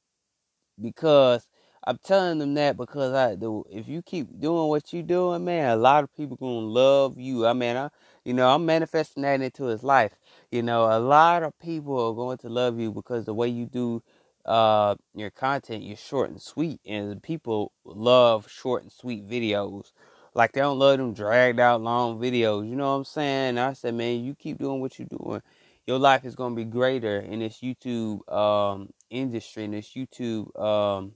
[0.81, 1.47] because
[1.85, 3.63] I'm telling them that because I do.
[3.69, 7.47] If you keep doing what you're doing, man, a lot of people gonna love you.
[7.47, 7.89] I mean, I,
[8.25, 10.13] you know, I'm manifesting that into his life.
[10.51, 13.65] You know, a lot of people are going to love you because the way you
[13.65, 14.03] do
[14.45, 19.91] uh your content, you're short and sweet, and people love short and sweet videos.
[20.33, 22.69] Like they don't love them dragged out long videos.
[22.69, 23.57] You know what I'm saying?
[23.57, 25.41] I said, man, you keep doing what you're doing
[25.87, 30.59] your life is going to be greater in this YouTube um, industry, in this YouTube
[30.61, 31.13] um,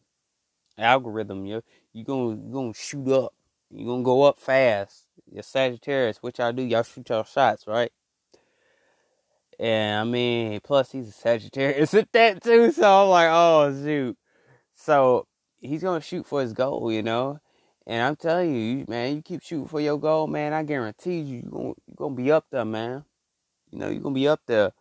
[0.78, 1.46] algorithm.
[1.46, 1.64] You're,
[1.94, 3.34] you're going you're gonna shoot up.
[3.70, 5.06] You're going to go up fast.
[5.32, 6.64] You're Sagittarius, which y'all do.
[6.64, 7.92] Y'all shoot y'all shots, right?
[9.60, 12.72] And I mean, plus he's a Sagittarius at that too.
[12.72, 14.18] So I'm like, oh, shoot.
[14.74, 15.28] So
[15.60, 17.40] he's going to shoot for his goal, you know?
[17.86, 20.54] And I'm telling you, man, you keep shooting for your goal, man.
[20.54, 23.04] I guarantee you, you're you're gonna be up there, man.
[23.72, 24.72] You know, you're going to be up there.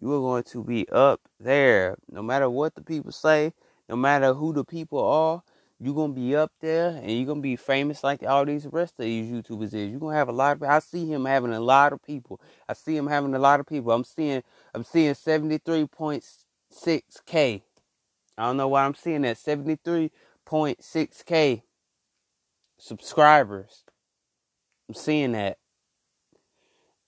[0.00, 1.96] You are going to be up there.
[2.10, 3.52] No matter what the people say,
[3.88, 5.42] no matter who the people are,
[5.80, 8.66] you're going to be up there and you're going to be famous like all these
[8.66, 9.90] rest of these YouTubers is.
[9.90, 12.40] You're going to have a lot of I see him having a lot of people.
[12.68, 13.92] I see him having a lot of people.
[13.92, 14.42] I'm seeing
[14.74, 17.62] I'm seeing 73.6k.
[18.36, 21.62] I don't know why I'm seeing that 73.6k
[22.76, 23.84] subscribers.
[24.88, 25.58] I'm seeing that.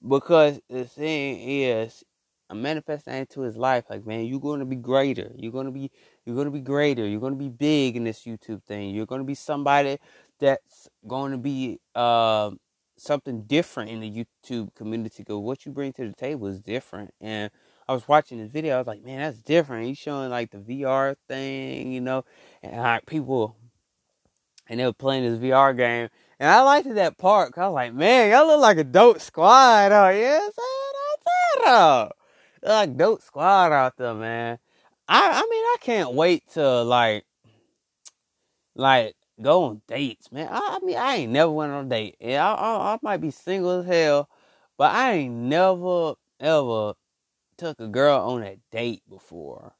[0.07, 2.05] Because the thing is,
[2.49, 3.85] I'm manifesting into his life.
[3.89, 5.31] Like, man, you're going to be greater.
[5.37, 5.91] You're going to be,
[6.25, 7.07] you're going to be greater.
[7.07, 8.91] You're going to be big in this YouTube thing.
[8.91, 9.99] You're going to be somebody
[10.41, 12.51] that's going to be uh,
[12.97, 15.23] something different in the YouTube community.
[15.23, 17.15] Because what you bring to the table is different.
[17.21, 17.53] And
[17.89, 18.75] I was watching this video.
[18.75, 19.87] I was like, man, that's different.
[19.87, 22.25] He's showing like the VR thing, you know,
[22.63, 23.55] and like people,
[24.69, 26.09] and they were playing this VR game
[26.41, 27.57] and I liked that part.
[27.59, 30.23] I was like, man, y'all look like a dope squad out here.
[30.23, 30.49] Yeah,
[31.67, 32.11] saying
[32.63, 34.59] like dope squad out there, man.
[35.07, 37.27] I I mean, I can't wait to like,
[38.75, 40.49] like go on dates, man.
[40.51, 42.17] I, I mean, I ain't never went on a date.
[42.19, 44.31] Yeah, I, I I might be single as hell,
[44.79, 46.95] but I ain't never ever
[47.59, 49.75] took a girl on a date before.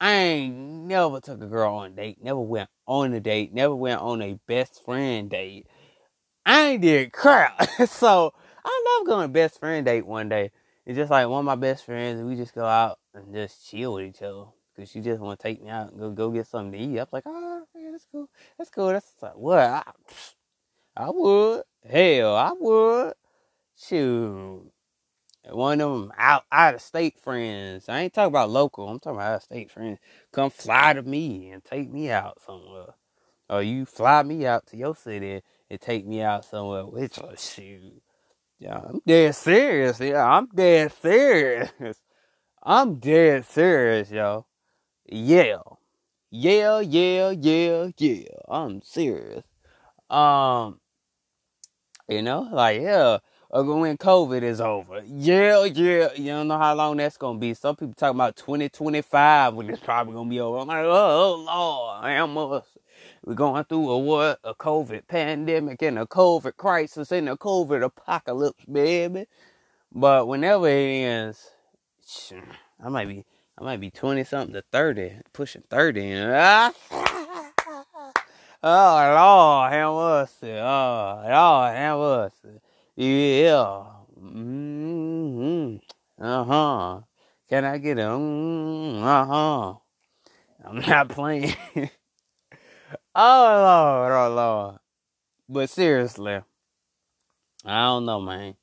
[0.00, 3.74] I ain't never took a girl on a date, never went on a date, never
[3.74, 5.66] went on a best friend date.
[6.46, 7.68] I ain't did crap.
[7.88, 8.34] so
[8.64, 10.50] I love going best friend date one day.
[10.86, 13.68] It's just like one of my best friends, and we just go out and just
[13.68, 14.46] chill with each other.
[14.76, 16.98] Cause she just want to take me out and go go get something to eat.
[16.98, 18.28] I was like, oh, that's cool.
[18.56, 18.88] That's cool.
[18.88, 19.58] That's like, what?
[19.58, 19.82] I,
[20.96, 21.64] I would.
[21.88, 23.14] Hell, I would.
[23.76, 24.70] Shoot.
[25.48, 27.88] One of them out out of state friends.
[27.88, 28.88] I ain't talking about local.
[28.88, 29.98] I'm talking about out of state friends.
[30.32, 32.94] Come fly to me and take me out somewhere.
[33.48, 36.84] Or you fly me out to your city and take me out somewhere.
[36.86, 38.02] Which oh shoot.
[38.58, 40.00] Yeah, I'm dead serious.
[40.00, 41.70] Yeah, I'm dead serious.
[42.62, 44.46] I'm dead serious, yo.
[45.06, 45.60] Yeah.
[46.30, 48.24] Yeah, yeah, yeah, yeah.
[48.48, 49.44] I'm serious.
[50.10, 50.80] Um,
[52.08, 53.18] you know, like, yeah,
[53.50, 55.02] when COVID is over.
[55.06, 56.12] Yeah, yeah.
[56.14, 57.54] You don't know how long that's to be.
[57.54, 60.58] Some people talking about 2025 when it's probably to be over.
[60.58, 62.66] I'm like, oh, Lord, I almost
[63.24, 64.40] we're going through a what?
[64.44, 69.26] A COVID pandemic and a COVID crisis and a COVID apocalypse, baby.
[69.92, 71.50] But whenever it ends,
[72.82, 73.24] I might be
[73.58, 76.02] I might be twenty something to thirty, pushing thirty.
[76.06, 76.72] You know?
[78.62, 80.52] oh Lord, have mercy.
[80.52, 82.60] Oh Lord, have mercy.
[82.96, 83.84] Yeah.
[84.18, 85.76] Mm-hmm.
[86.24, 87.00] Uh huh.
[87.50, 88.02] Can I get a?
[88.02, 89.74] Mm, uh huh.
[90.64, 91.54] I'm not playing.
[93.22, 94.78] Oh Lord, oh Lord.
[95.46, 96.40] But seriously,
[97.66, 98.54] I don't know, man.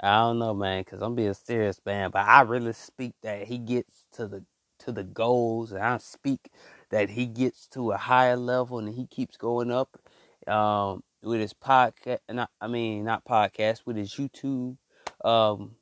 [0.00, 2.12] I don't know, man, because I'm being serious, man.
[2.12, 4.44] But I really speak that he gets to the
[4.84, 6.52] to the goals, and I speak
[6.90, 9.98] that he gets to a higher level, and he keeps going up
[10.46, 12.20] um, with his podcast.
[12.30, 14.76] Not, I mean, not podcast, with his YouTube.
[15.24, 15.72] Um,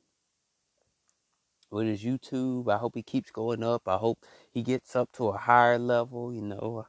[1.69, 3.87] with his YouTube, I hope he keeps going up.
[3.87, 6.33] I hope he gets up to a higher level.
[6.33, 6.87] You know,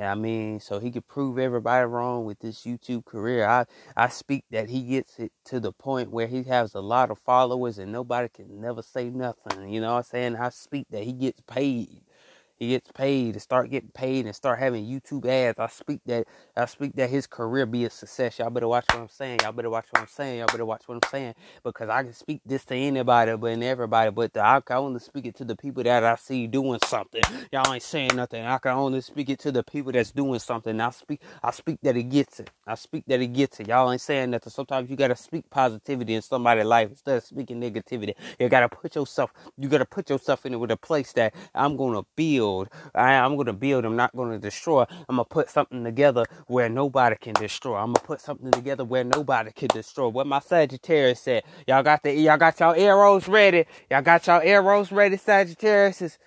[0.00, 3.46] I mean, so he could prove everybody wrong with this YouTube career.
[3.46, 3.66] I
[3.96, 7.18] I speak that he gets it to the point where he has a lot of
[7.18, 9.68] followers and nobody can never say nothing.
[9.68, 10.36] You know what I'm saying?
[10.36, 12.02] I speak that he gets paid
[12.58, 15.58] he gets paid to start getting paid and start having YouTube ads.
[15.58, 16.26] I speak that
[16.56, 18.38] I speak that his career be a success.
[18.38, 19.40] Y'all better watch what I'm saying.
[19.42, 20.38] Y'all better watch what I'm saying.
[20.38, 21.34] Y'all better watch what I'm saying
[21.64, 24.10] because I can speak this to anybody, but and everybody.
[24.10, 27.22] But the, I can only speak it to the people that I see doing something.
[27.52, 28.44] Y'all ain't saying nothing.
[28.44, 30.80] I can only speak it to the people that's doing something.
[30.80, 31.22] I speak.
[31.42, 32.50] I speak that he gets it.
[32.66, 33.68] I speak that he gets it.
[33.68, 34.50] Y'all ain't saying nothing.
[34.52, 38.14] Sometimes you gotta speak positivity in somebody's life instead of speaking negativity.
[38.38, 39.32] You gotta put yourself.
[39.58, 42.68] You gotta put yourself in it with a place that I'm gonna build build.
[42.94, 43.84] I, am going to build.
[43.84, 44.82] I'm not going to destroy.
[45.08, 47.76] I'm going to put something together where nobody can destroy.
[47.76, 50.08] I'm going to put something together where nobody can destroy.
[50.08, 51.44] What my Sagittarius said.
[51.66, 53.64] Y'all got the, y'all got y'all arrows ready.
[53.90, 56.18] Y'all got y'all arrows ready, Sagittarius.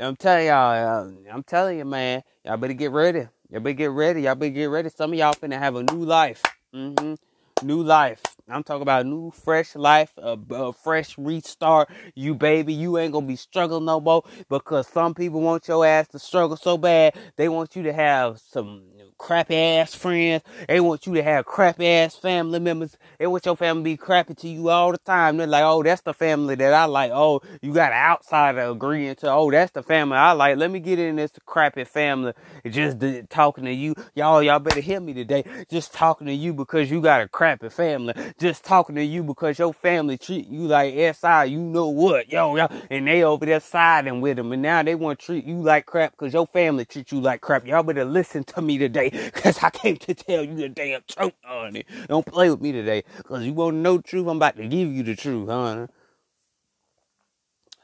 [0.00, 2.22] I'm telling y'all, uh, I'm telling you, man.
[2.44, 3.28] Y'all better get ready.
[3.50, 4.22] Y'all better get ready.
[4.22, 4.88] Y'all better get ready.
[4.88, 6.42] Some of y'all finna have a new life.
[6.74, 7.14] Mm-hmm
[7.62, 8.22] new life.
[8.48, 11.88] I'm talking about new, fresh life, a, a, fresh restart.
[12.14, 16.08] You baby, you ain't gonna be struggling no more because some people want your ass
[16.08, 17.14] to struggle so bad.
[17.36, 18.82] They want you to have some
[19.22, 20.42] crappy ass friends.
[20.66, 22.96] They want you to have crappy ass family members.
[23.18, 25.36] They want your family be crappy to you all the time.
[25.36, 27.12] They're like, oh, that's the family that I like.
[27.14, 30.56] Oh, you got an outsider agreeing to, oh, that's the family I like.
[30.56, 32.32] Let me get in this crappy family.
[32.68, 32.98] Just
[33.30, 33.94] talking to you.
[34.16, 35.44] Y'all, y'all better hear me today.
[35.70, 38.14] Just talking to you because you got a crappy family.
[38.40, 41.44] Just talking to you because your family treat you like SI.
[41.46, 42.30] You know what?
[42.30, 42.66] Yo, yo.
[42.90, 44.50] And they over there siding with them.
[44.50, 47.40] And now they want to treat you like crap because your family treat you like
[47.40, 47.68] crap.
[47.68, 49.11] Y'all better listen to me today.
[49.32, 51.84] Cause I came to tell you the damn truth, honey.
[52.08, 53.04] Don't play with me today.
[53.24, 55.88] Cause you want to know truth, I'm about to give you the truth, honey.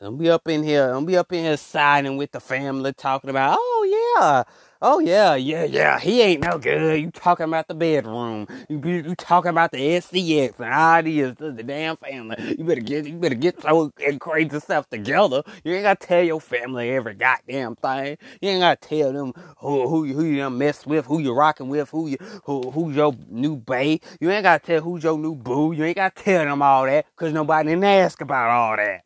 [0.01, 0.89] Don't be up in here.
[0.89, 4.45] Don't be up in here siding with the family, talking about, oh yeah,
[4.81, 5.99] Oh yeah, yeah, yeah.
[5.99, 7.01] He ain't no good.
[7.01, 8.47] You talking about the bedroom?
[8.68, 12.37] You you talking about the SCX and ideas to the damn family?
[12.57, 15.43] You better get you better get so crazy stuff together.
[15.64, 18.18] You ain't gotta tell your family every goddamn thing.
[18.41, 21.68] You ain't gotta tell them who who who you done mess with, who you rocking
[21.68, 23.99] with, who you who who's your new bae.
[24.20, 25.72] You ain't gotta tell who's your new boo.
[25.72, 29.03] You ain't gotta tell them all that because nobody didn't ask about all that.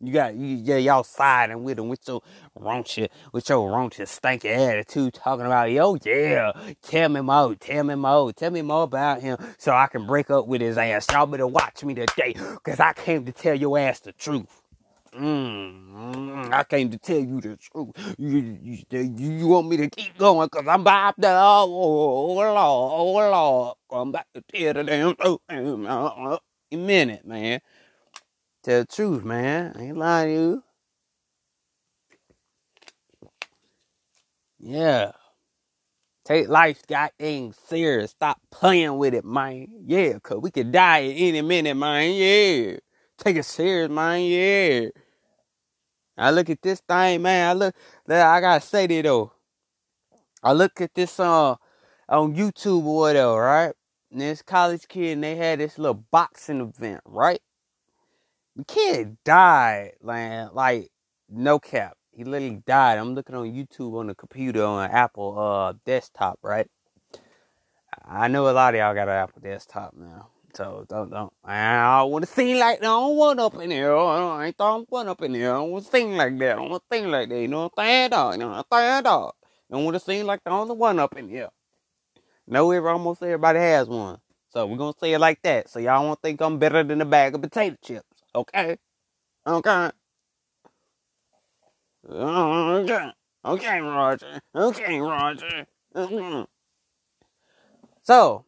[0.00, 2.22] You got you, yeah y'all siding with them with your
[2.58, 6.52] raunchy with your raunchy stanky attitude talking about, yo, yeah,
[6.82, 10.30] tell me more, tell me more, tell me more about him so I can break
[10.30, 11.06] up with his ass.
[11.10, 14.62] Y'all better watch me today because I came to tell your ass the truth.
[15.16, 17.90] Mm, I came to tell you the truth.
[18.18, 22.56] You, you, you want me to keep going because I'm about to, oh, oh, Lord,
[22.56, 23.76] oh, Lord.
[23.92, 26.38] I'm about to tell the damn truth in a
[26.76, 27.60] minute, man.
[28.64, 29.74] Tell the truth, man.
[29.76, 30.62] I ain't lying to you.
[34.66, 35.12] Yeah.
[36.24, 38.12] Take life goddamn serious.
[38.12, 39.66] Stop playing with it, man.
[39.84, 42.14] Yeah, cause we could die at any minute, man.
[42.14, 42.78] Yeah.
[43.18, 44.22] Take it serious, man.
[44.22, 44.88] Yeah.
[46.16, 47.50] I look at this thing, man.
[47.50, 47.74] I look
[48.08, 49.32] I gotta say that though.
[50.42, 51.56] I look at this uh
[52.08, 53.74] on YouTube or whatever, right?
[54.10, 57.40] And this college kid and they had this little boxing event, right?
[58.56, 60.90] The kid died, man, like
[61.28, 62.98] no cap he literally died.
[62.98, 66.68] I'm looking on YouTube on the computer on an Apple uh desktop, right?
[68.06, 70.28] I know a lot of y'all got an Apple desktop now.
[70.54, 72.86] So don't don't I don't wanna sing like that.
[72.86, 73.96] I don't want up in there.
[73.96, 75.50] I ain't don't want up in there.
[75.50, 76.52] I don't wanna sing like that.
[76.52, 77.40] I don't wanna sing like that.
[77.40, 78.34] You know what I'm saying dog?
[78.34, 79.34] You know what I'm saying dog?
[79.70, 81.48] I don't wanna sing like the only one up in here.
[82.46, 84.18] No, every almost everybody has one.
[84.50, 85.68] So we're gonna say it like that.
[85.68, 88.06] So y'all won't think I'm better than a bag of potato chips.
[88.34, 88.76] Okay?
[89.46, 89.90] Okay.
[92.08, 93.10] Okay,
[93.44, 94.40] okay, Roger.
[94.54, 95.66] Okay, Roger.
[98.02, 98.44] So,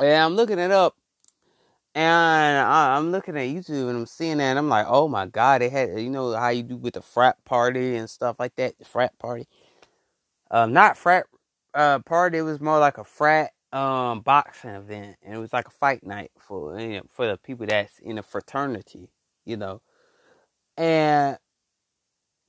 [0.00, 0.96] yeah, I'm looking it up,
[1.94, 5.68] and I'm looking at YouTube, and I'm seeing that, I'm like, oh my god, they
[5.68, 8.84] had, you know, how you do with the frat party and stuff like that, the
[8.84, 9.46] frat party.
[10.50, 11.26] Um, not frat
[11.74, 12.38] uh party.
[12.38, 16.06] It was more like a frat um boxing event, and it was like a fight
[16.06, 19.10] night for you know, for the people that's in a fraternity,
[19.44, 19.82] you know,
[20.78, 21.36] and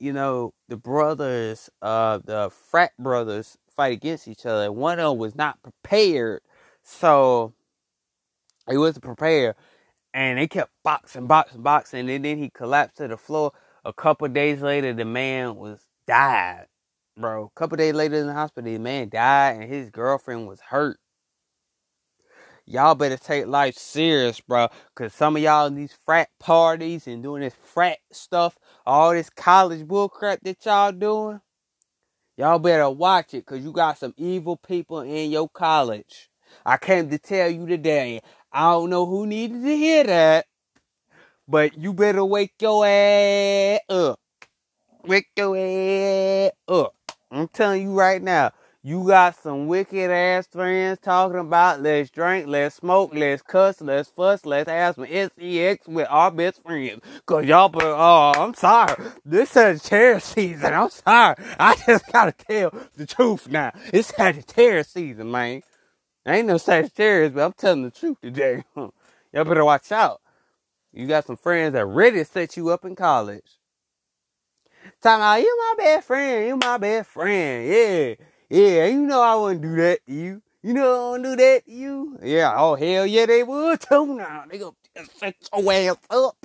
[0.00, 4.72] you know, the brothers, uh, the frat brothers fight against each other.
[4.72, 6.40] One of them was not prepared,
[6.82, 7.52] so
[8.68, 9.56] he wasn't prepared,
[10.14, 13.52] and they kept boxing, boxing, boxing, and then he collapsed to the floor.
[13.84, 16.66] A couple days later, the man was died,
[17.16, 17.44] bro.
[17.54, 20.98] A couple days later in the hospital, the man died, and his girlfriend was hurt
[22.70, 24.68] y'all better take life serious, bro.
[24.94, 28.56] Cause some of y'all in these frat parties and doing this frat stuff,
[28.86, 31.40] all this college bullcrap that y'all doing,
[32.40, 36.30] Y'all better watch it because you got some evil people in your college.
[36.64, 38.22] I came to tell you today.
[38.50, 40.46] I don't know who needed to hear that,
[41.46, 44.20] but you better wake your ass up.
[45.04, 46.94] Wake your ass up.
[47.30, 48.52] I'm telling you right now.
[48.82, 54.08] You got some wicked ass friends talking about let's drink, let's smoke, let's cuss, let's
[54.08, 57.02] fuss, let's have some sex with our best friends.
[57.26, 58.94] Cause y'all, but oh, I'm sorry.
[59.22, 60.72] This is terror season.
[60.72, 61.36] I'm sorry.
[61.58, 63.72] I just gotta tell the truth now.
[63.92, 65.60] It's Sagittarius season, man.
[66.24, 68.64] I ain't no Sagittarius, but I'm telling the truth today.
[68.74, 68.90] y'all
[69.32, 70.22] better watch out.
[70.94, 73.58] You got some friends that ready to set you up in college.
[75.02, 78.14] Talking about, you my best friend, you my best friend, yeah.
[78.50, 80.42] Yeah, you know I wouldn't do that to you.
[80.62, 82.18] You know I wouldn't do that to you.
[82.20, 84.44] Yeah, oh hell yeah they would too now.
[84.50, 84.74] They gonna
[85.18, 86.36] set your ass up.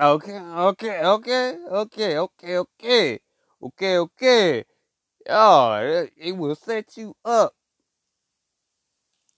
[0.00, 3.18] Okay, okay, okay, okay, okay, okay,
[3.62, 4.64] okay, okay.
[5.28, 7.52] Oh, it, will set you up.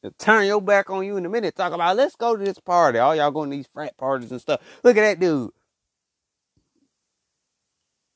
[0.03, 1.57] It'll turn your back on you in a minute.
[1.57, 2.99] Talk about let's go to this party.
[2.99, 4.61] All y'all going to these frat parties and stuff.
[4.85, 5.51] Look at that dude.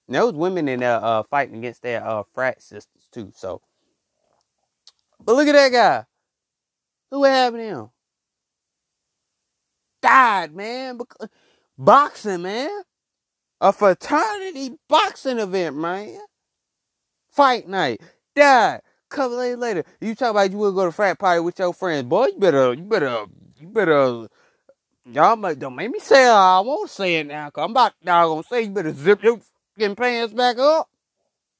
[0.07, 3.33] And there was women in there uh, fighting against their uh, frat sisters too.
[3.35, 3.63] So,
[5.25, 6.05] but look at that guy.
[7.11, 7.91] Who happened to him?
[10.03, 10.99] Died, man.
[11.79, 12.71] Boxing, man.
[13.61, 16.19] A fraternity boxing event, man.
[17.31, 18.01] Fight night.
[18.37, 18.81] Died.
[19.09, 22.09] Couple days later, you talk about you will go to frat party with your friends.
[22.09, 23.27] Boy, you better, you better,
[23.61, 24.27] you better.
[25.07, 26.31] Y'all might don't make me say it.
[26.31, 29.41] I won't say it now, cause I'm about y'all gonna say you better zip your
[29.79, 30.89] getting pants back up.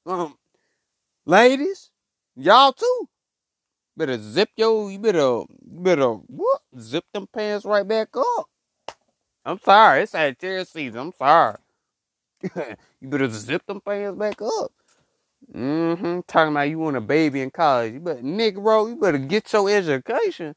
[0.05, 0.37] Um,
[1.25, 1.91] ladies,
[2.35, 3.09] y'all too.
[3.97, 5.47] Better zip your, you better, you
[5.79, 6.61] better, what?
[6.79, 8.49] Zip them pants right back up.
[9.45, 10.99] I'm sorry, it's Sagittarius season.
[10.99, 11.57] I'm sorry.
[12.43, 14.71] you better zip them pants back up.
[15.53, 16.21] Mm-hmm.
[16.27, 17.93] Talking about you want a baby in college.
[17.93, 20.55] You better, Negro, you better get your education.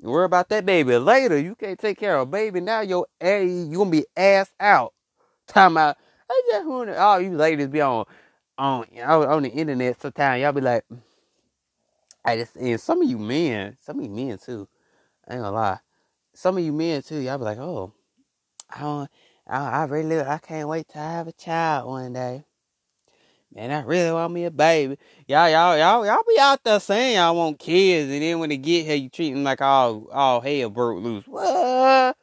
[0.00, 1.38] Worry about that baby later.
[1.38, 2.82] You can't take care of a baby now.
[2.82, 4.94] Your a you gonna be ass out.
[5.48, 5.96] Talking about
[6.30, 8.04] I just want to, all you ladies be on,
[8.56, 10.42] on, on the internet sometimes.
[10.42, 10.84] Y'all be like,
[12.24, 14.68] I just, and some of you men, some of you men too,
[15.26, 15.78] I ain't gonna lie.
[16.34, 17.92] Some of you men too, y'all be like, oh,
[18.68, 19.10] I don't,
[19.46, 22.44] I, I really, I can't wait to have a child one day.
[23.54, 24.98] Man, I really want me a baby.
[25.26, 28.58] Y'all, y'all, y'all, y'all be out there saying y'all want kids, and then when they
[28.58, 31.26] get here, you treat them like all, all hell broke loose.
[31.26, 32.16] What?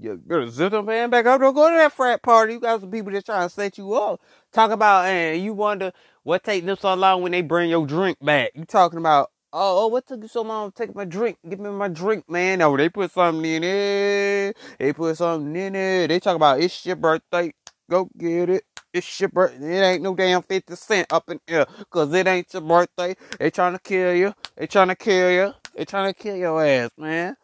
[0.00, 1.40] You better zip them back up.
[1.40, 2.54] Don't go to that frat party.
[2.54, 4.20] You got some people that's trying to set you up.
[4.52, 8.18] Talk about and you wonder what take them so long when they bring your drink
[8.22, 8.52] back.
[8.54, 11.38] You talking about oh, oh what took you so long to take my drink?
[11.48, 12.62] Give me my drink, man.
[12.62, 14.56] Oh, they put something in it.
[14.78, 16.08] They put something in it.
[16.08, 17.52] They talk about it's your birthday.
[17.90, 18.64] Go get it.
[18.92, 19.78] It's your birthday.
[19.78, 21.66] It ain't no damn 50 cent up in here.
[21.90, 23.14] Cause it ain't your birthday.
[23.38, 24.34] They trying to kill you.
[24.56, 25.52] They trying to kill you.
[25.74, 27.36] They trying to kill your ass, man.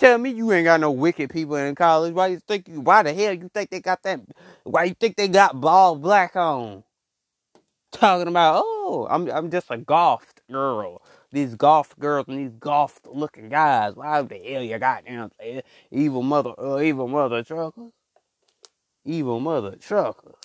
[0.00, 2.14] Tell me you ain't got no wicked people in college.
[2.14, 2.80] Why you think you?
[2.80, 4.22] Why the hell you think they got that?
[4.64, 6.84] Why you think they got bald black on?
[7.92, 11.02] Talking about oh, I'm I'm just a golf girl.
[11.32, 13.94] These golf girls and these golf looking guys.
[13.94, 15.30] Why the hell you got them?
[15.90, 17.92] Evil mother, uh, evil mother truckers.
[19.04, 20.36] Evil mother truckers.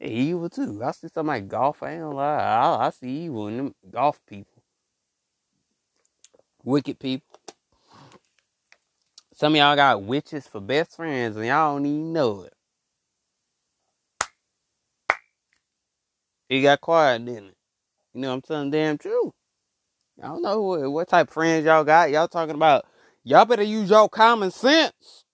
[0.00, 0.82] They evil too.
[0.84, 1.82] I see somebody golf.
[1.82, 2.38] I ain't lie.
[2.38, 4.62] I, I see evil in them golf people.
[6.64, 7.31] Wicked people.
[9.42, 12.52] Some of y'all got witches for best friends and y'all don't even know it.
[16.48, 17.56] It got quiet, didn't it?
[18.14, 19.34] You know I'm telling damn true.
[20.22, 22.12] I don't know what, what type of friends y'all got.
[22.12, 22.86] Y'all talking about
[23.24, 25.24] y'all better use your common sense.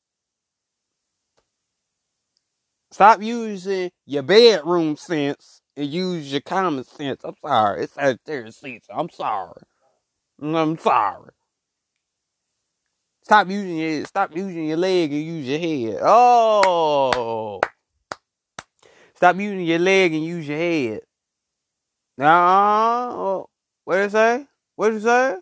[2.91, 7.21] Stop using your bedroom sense and use your common sense.
[7.25, 7.83] I'm sorry.
[7.85, 8.87] It's out there seats.
[8.91, 9.61] I'm sorry.
[10.41, 11.33] I'm sorry.
[13.29, 16.01] Stop using your stop using your leg and use your head.
[16.03, 17.61] Oh.
[19.17, 21.01] Stop using your leg and use your head.
[22.17, 23.45] Nah,
[23.85, 24.47] what did it say?
[24.77, 25.37] What did it say?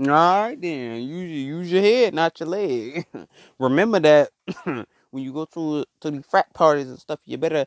[0.00, 3.06] All right then, use use your head, not your leg.
[3.58, 4.28] Remember that
[4.64, 7.64] when you go to to the frat parties and stuff, you better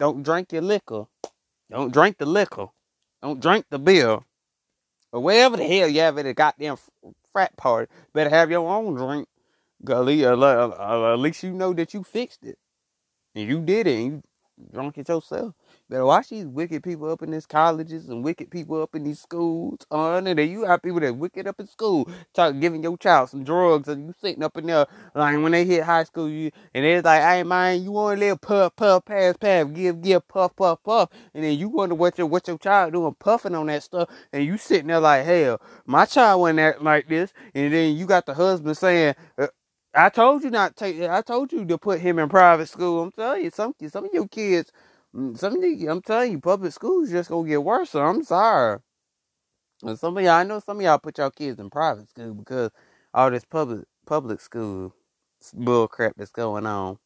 [0.00, 1.04] don't drink your liquor.
[1.70, 2.66] Don't drink the liquor.
[3.22, 4.18] Don't drink the beer
[5.12, 6.76] or wherever the hell you have at a goddamn
[7.32, 9.28] frat party, better have your own drink.
[9.84, 10.24] golly.
[10.24, 12.58] At least you know that you fixed it.
[13.34, 13.96] And you did it.
[13.96, 14.22] And you,
[14.72, 15.54] drunk it yourself.
[15.92, 19.20] Better watch these wicked people up in these colleges and wicked people up in these
[19.20, 19.80] schools.
[19.90, 23.28] Oh, and then you have people that wicked up in school, talk giving your child
[23.28, 26.50] some drugs, and you sitting up in there like when they hit high school, you
[26.72, 30.26] and it's like, hey man, you want to live puff puff pass pass, give give
[30.28, 33.66] puff puff puff, and then you wonder what your what your child doing puffing on
[33.66, 37.70] that stuff, and you sitting there like, hell, my child wasn't acting like this, and
[37.70, 39.14] then you got the husband saying.
[39.36, 39.48] Uh,
[39.94, 41.02] I told you not take.
[41.02, 43.02] I told you to put him in private school.
[43.02, 44.72] I'm telling you, some some of your kids,
[45.34, 47.90] some of you, I'm telling you, public schools just gonna get worse.
[47.90, 48.80] So I'm sorry.
[49.82, 52.34] And some of y'all, I know some of y'all put y'all kids in private school
[52.34, 52.70] because
[53.12, 54.94] all this public public school
[55.54, 56.98] bull crap that's going on.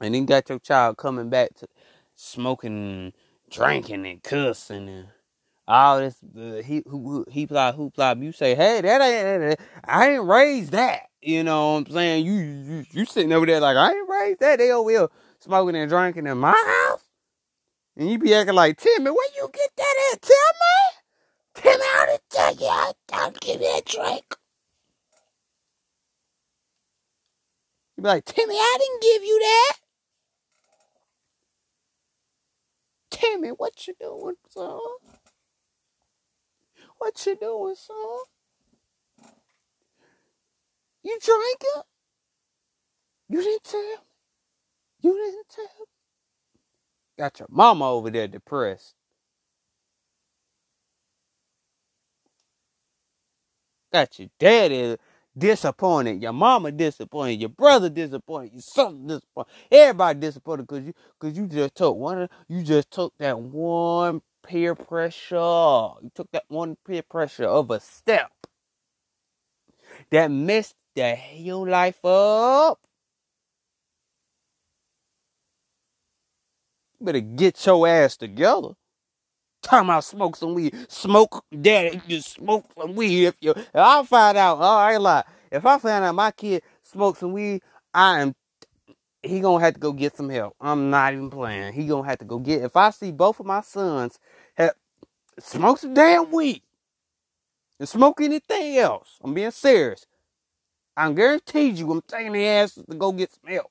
[0.00, 1.66] And then got your child coming back to
[2.14, 3.12] smoking,
[3.50, 5.08] drinking, and cussing and
[5.66, 8.22] all this uh, he who he fly hoopla.
[8.22, 11.08] You say, hey, that ain't I ain't raised that.
[11.22, 12.26] You know what I'm saying?
[12.26, 14.58] You you you sitting over there like I ain't raised that.
[14.58, 15.08] They over here
[15.44, 17.04] smoking and drinking in my house,
[17.96, 19.10] and you be acting like Timmy.
[19.10, 20.32] Where you get that at, Timmy?
[21.54, 22.66] Timmy, I didn't tell you.
[22.66, 24.36] I don't give you a drink.
[27.96, 29.72] You be like Timmy, I didn't give you that.
[33.10, 34.80] Timmy, what you doing, son?
[36.98, 38.18] What you doing, son?
[41.02, 41.82] You drinking?
[43.28, 43.96] You didn't tell me.
[45.02, 45.86] You didn't tell me.
[47.18, 48.94] Got your mama over there depressed.
[53.92, 54.96] Got your daddy
[55.38, 61.36] disappointed, your mama disappointed, your brother disappointed, your son disappointed, everybody disappointed because you because
[61.38, 65.36] you just took one you just took that one peer pressure.
[65.36, 68.30] You took that one peer pressure of a step
[70.10, 72.80] that messed the whole life up.
[77.04, 78.70] Better get your ass together.
[79.62, 80.74] Time I smoke some weed.
[80.88, 83.26] Smoke, daddy, you smoke some weed.
[83.26, 85.24] If you, if I find out, oh, I ain't lie.
[85.50, 87.62] If I find out my kid smokes some weed,
[87.94, 88.34] I am.
[89.22, 90.54] He gonna have to go get some help.
[90.60, 91.72] I'm not even playing.
[91.72, 92.62] He gonna have to go get.
[92.62, 94.18] If I see both of my sons
[94.54, 94.74] have
[95.38, 96.62] smoke some damn weed
[97.80, 100.06] and smoke anything else, I'm being serious.
[100.96, 103.70] I'm guaranteed you, I'm taking the ass to go get some help.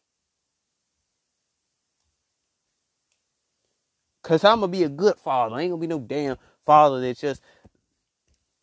[4.23, 5.55] Cause I'm gonna be a good father.
[5.55, 7.41] I ain't gonna be no damn father that's just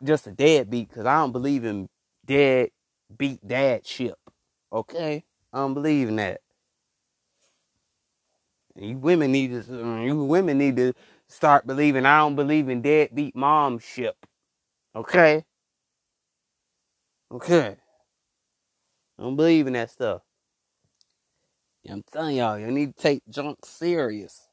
[0.03, 0.91] just a deadbeat.
[0.91, 1.89] Cause I don't believe in
[2.25, 2.71] dead
[3.15, 4.17] beat dad ship.
[4.73, 6.41] Okay, I don't believe in that.
[8.75, 9.61] You women need to.
[9.71, 10.93] Mm, you women need to
[11.27, 12.05] start believing.
[12.05, 14.15] I don't believe in deadbeat mom ship.
[14.95, 15.45] Okay.
[17.31, 17.77] Okay.
[19.19, 20.21] I don't believe in that stuff.
[21.89, 24.47] I'm telling y'all, you need to take junk serious.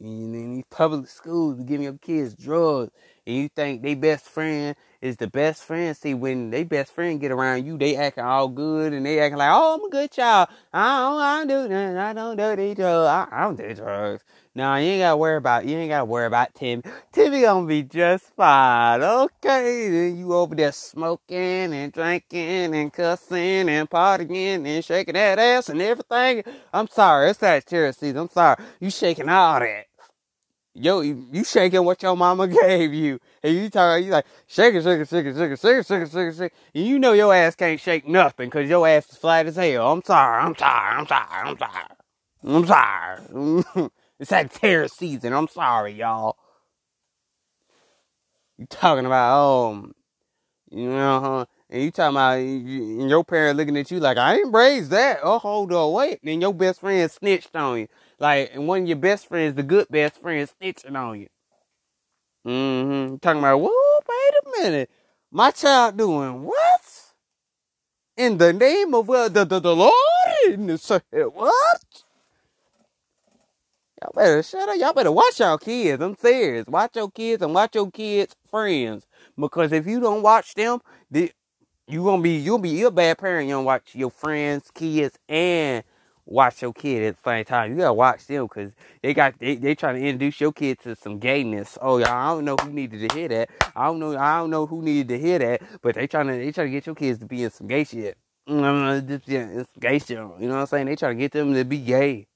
[0.00, 2.92] And in these public schools, giving your kids drugs,
[3.26, 5.96] and you think they best friend is the best friend.
[5.96, 9.38] See, when they best friend get around you, they acting all good and they acting
[9.38, 10.48] like, "Oh, I'm a good child.
[10.72, 11.96] I don't, I don't do nothing.
[11.98, 13.08] I don't do these drugs.
[13.08, 14.22] I, I don't do drugs."
[14.56, 16.82] Now you ain't gotta worry about you ain't gotta worry about Timmy.
[17.12, 19.02] Timmy gonna be just fine.
[19.02, 25.40] Okay, then you over there smoking and drinking and cussing and partying and shaking that
[25.40, 26.44] ass and everything.
[26.72, 28.18] I'm sorry, it's that charity season.
[28.18, 29.86] I'm sorry, you shaking all that
[30.74, 34.82] yo, you shaking what your mama gave you, and you talking, you like shake it,
[34.82, 36.54] shake it, shake it, shake it, shake it, shake it, shake it, shake it.
[36.74, 39.92] And you know your ass can't shake nothing because your ass is flat as hell.
[39.92, 43.90] I'm sorry, I'm sorry, I'm sorry, I'm sorry, I'm sorry.
[44.18, 45.32] it's that tear season.
[45.32, 46.36] I'm sorry, y'all.
[48.58, 49.94] You talking about um,
[50.70, 51.46] you know, huh?
[51.70, 55.18] And you talking about and your parents looking at you like I ain't raised that.
[55.22, 56.20] Oh, hold on, wait.
[56.22, 57.88] Then your best friend snitched on you.
[58.24, 61.26] Like, and one of your best friends, the good best friend, snitching on you.
[62.46, 63.16] Mm-hmm.
[63.16, 64.90] Talking about, whoa, wait a minute.
[65.30, 66.80] My child doing what?
[68.16, 69.92] In the name of uh, the, the, the Lord?
[70.46, 71.80] In the, what?
[74.00, 74.78] Y'all better shut up.
[74.78, 76.02] Y'all better watch y'all kids.
[76.02, 76.66] I'm serious.
[76.66, 79.04] Watch your kids and watch your kids' friends.
[79.36, 81.30] Because if you don't watch them, the,
[81.86, 83.48] you gonna be you'll be a bad parent.
[83.48, 85.84] You don't watch your friends, kids, and
[86.26, 87.72] watch your kid at the same time.
[87.72, 88.72] You gotta watch them because
[89.02, 91.78] they got they they trying to introduce your kid to some gayness.
[91.80, 93.50] Oh yeah, I don't know who needed to hear that.
[93.76, 96.34] I don't know I don't know who needed to hear that, but they trying to
[96.34, 98.16] they trying to get your kids to be in some gay shit.
[98.46, 100.10] Just yeah, it's gay shit.
[100.10, 100.86] You know what I'm saying?
[100.86, 102.26] They trying to get them to be gay.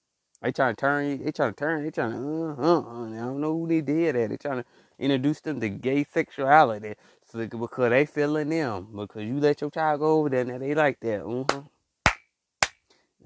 [0.41, 1.24] They trying to turn.
[1.24, 1.84] They trying to turn.
[1.84, 2.18] They trying to.
[2.18, 4.30] Uh, uh, uh, I don't know who they did that.
[4.30, 4.64] They trying to
[4.99, 6.95] introduce them to gay sexuality.
[7.30, 8.89] So because they feeling them.
[8.95, 11.64] Because you let your child go over there and they like that.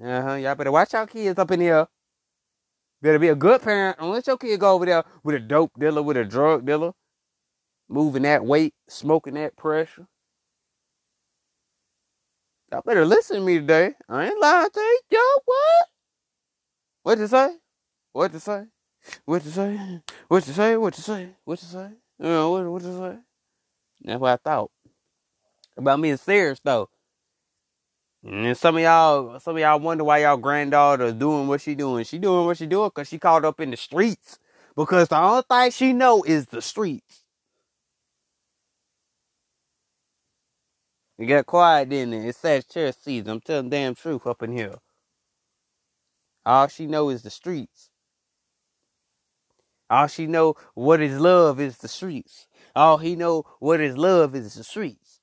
[0.03, 0.11] Uh-huh.
[0.11, 0.34] Uh-huh.
[0.34, 1.86] Y'all better watch y'all kids up in here.
[3.00, 3.98] Better be a good parent.
[3.98, 6.92] Don't let your kid go over there with a dope dealer, with a drug dealer,
[7.88, 10.07] moving that weight, smoking that pressure.
[12.70, 13.92] Y'all better listen to me today.
[14.09, 15.00] I ain't lying to you.
[15.11, 15.86] Yo, what?
[17.03, 17.57] What you say?
[18.12, 18.64] What you say?
[19.24, 20.00] What you say?
[20.28, 20.76] What you say?
[20.76, 21.28] What you say?
[21.44, 21.88] What you say?
[22.18, 23.18] You know, what, what you say?
[24.03, 24.70] That's what I thought.
[25.76, 26.88] About me being serious though.
[28.25, 31.75] And some of y'all, some of y'all wonder why y'all granddaughter is doing what she
[31.75, 32.05] doing.
[32.05, 34.39] She doing what she doing because she caught up in the streets.
[34.77, 37.23] Because the only thing she know is the streets.
[41.18, 42.12] You got quiet then.
[42.12, 43.31] It's Sagittarius season.
[43.31, 44.77] I'm telling damn truth up in here.
[46.47, 47.91] All she know is the streets.
[49.91, 52.47] All she know what is love is the streets.
[52.75, 55.20] All he know what is love is the streets.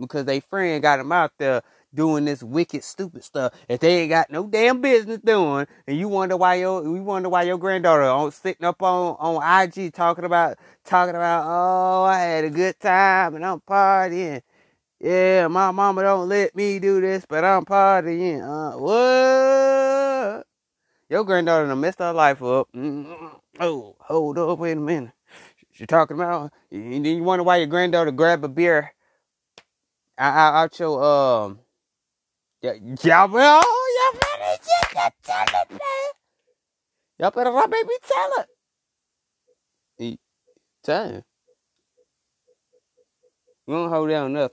[0.00, 1.62] Because they friend got him out there
[1.94, 6.08] doing this wicked, stupid stuff that they ain't got no damn business doing, and you
[6.08, 10.24] wonder why your you wonder why your granddaughter on sitting up on on IG talking
[10.24, 14.42] about talking about oh I had a good time and I'm partying.
[15.00, 18.42] Yeah, my mama don't let me do this, but I'm partying.
[18.42, 20.46] Uh, what?
[21.10, 22.68] Your granddaughter done messed her life up.
[22.72, 23.26] Mm-hmm.
[23.60, 25.12] Oh, hold up, wait a minute.
[25.72, 28.92] She talking about, and then you wonder why your granddaughter grabbed a beer
[30.18, 31.58] out your um
[32.62, 33.30] yeah, y'all,
[33.64, 34.62] oh, y'all better
[35.24, 35.80] tell it, man.
[37.20, 38.48] Y'all better not me tell it.
[41.16, 41.22] Him.
[43.66, 44.52] We don't hold down that.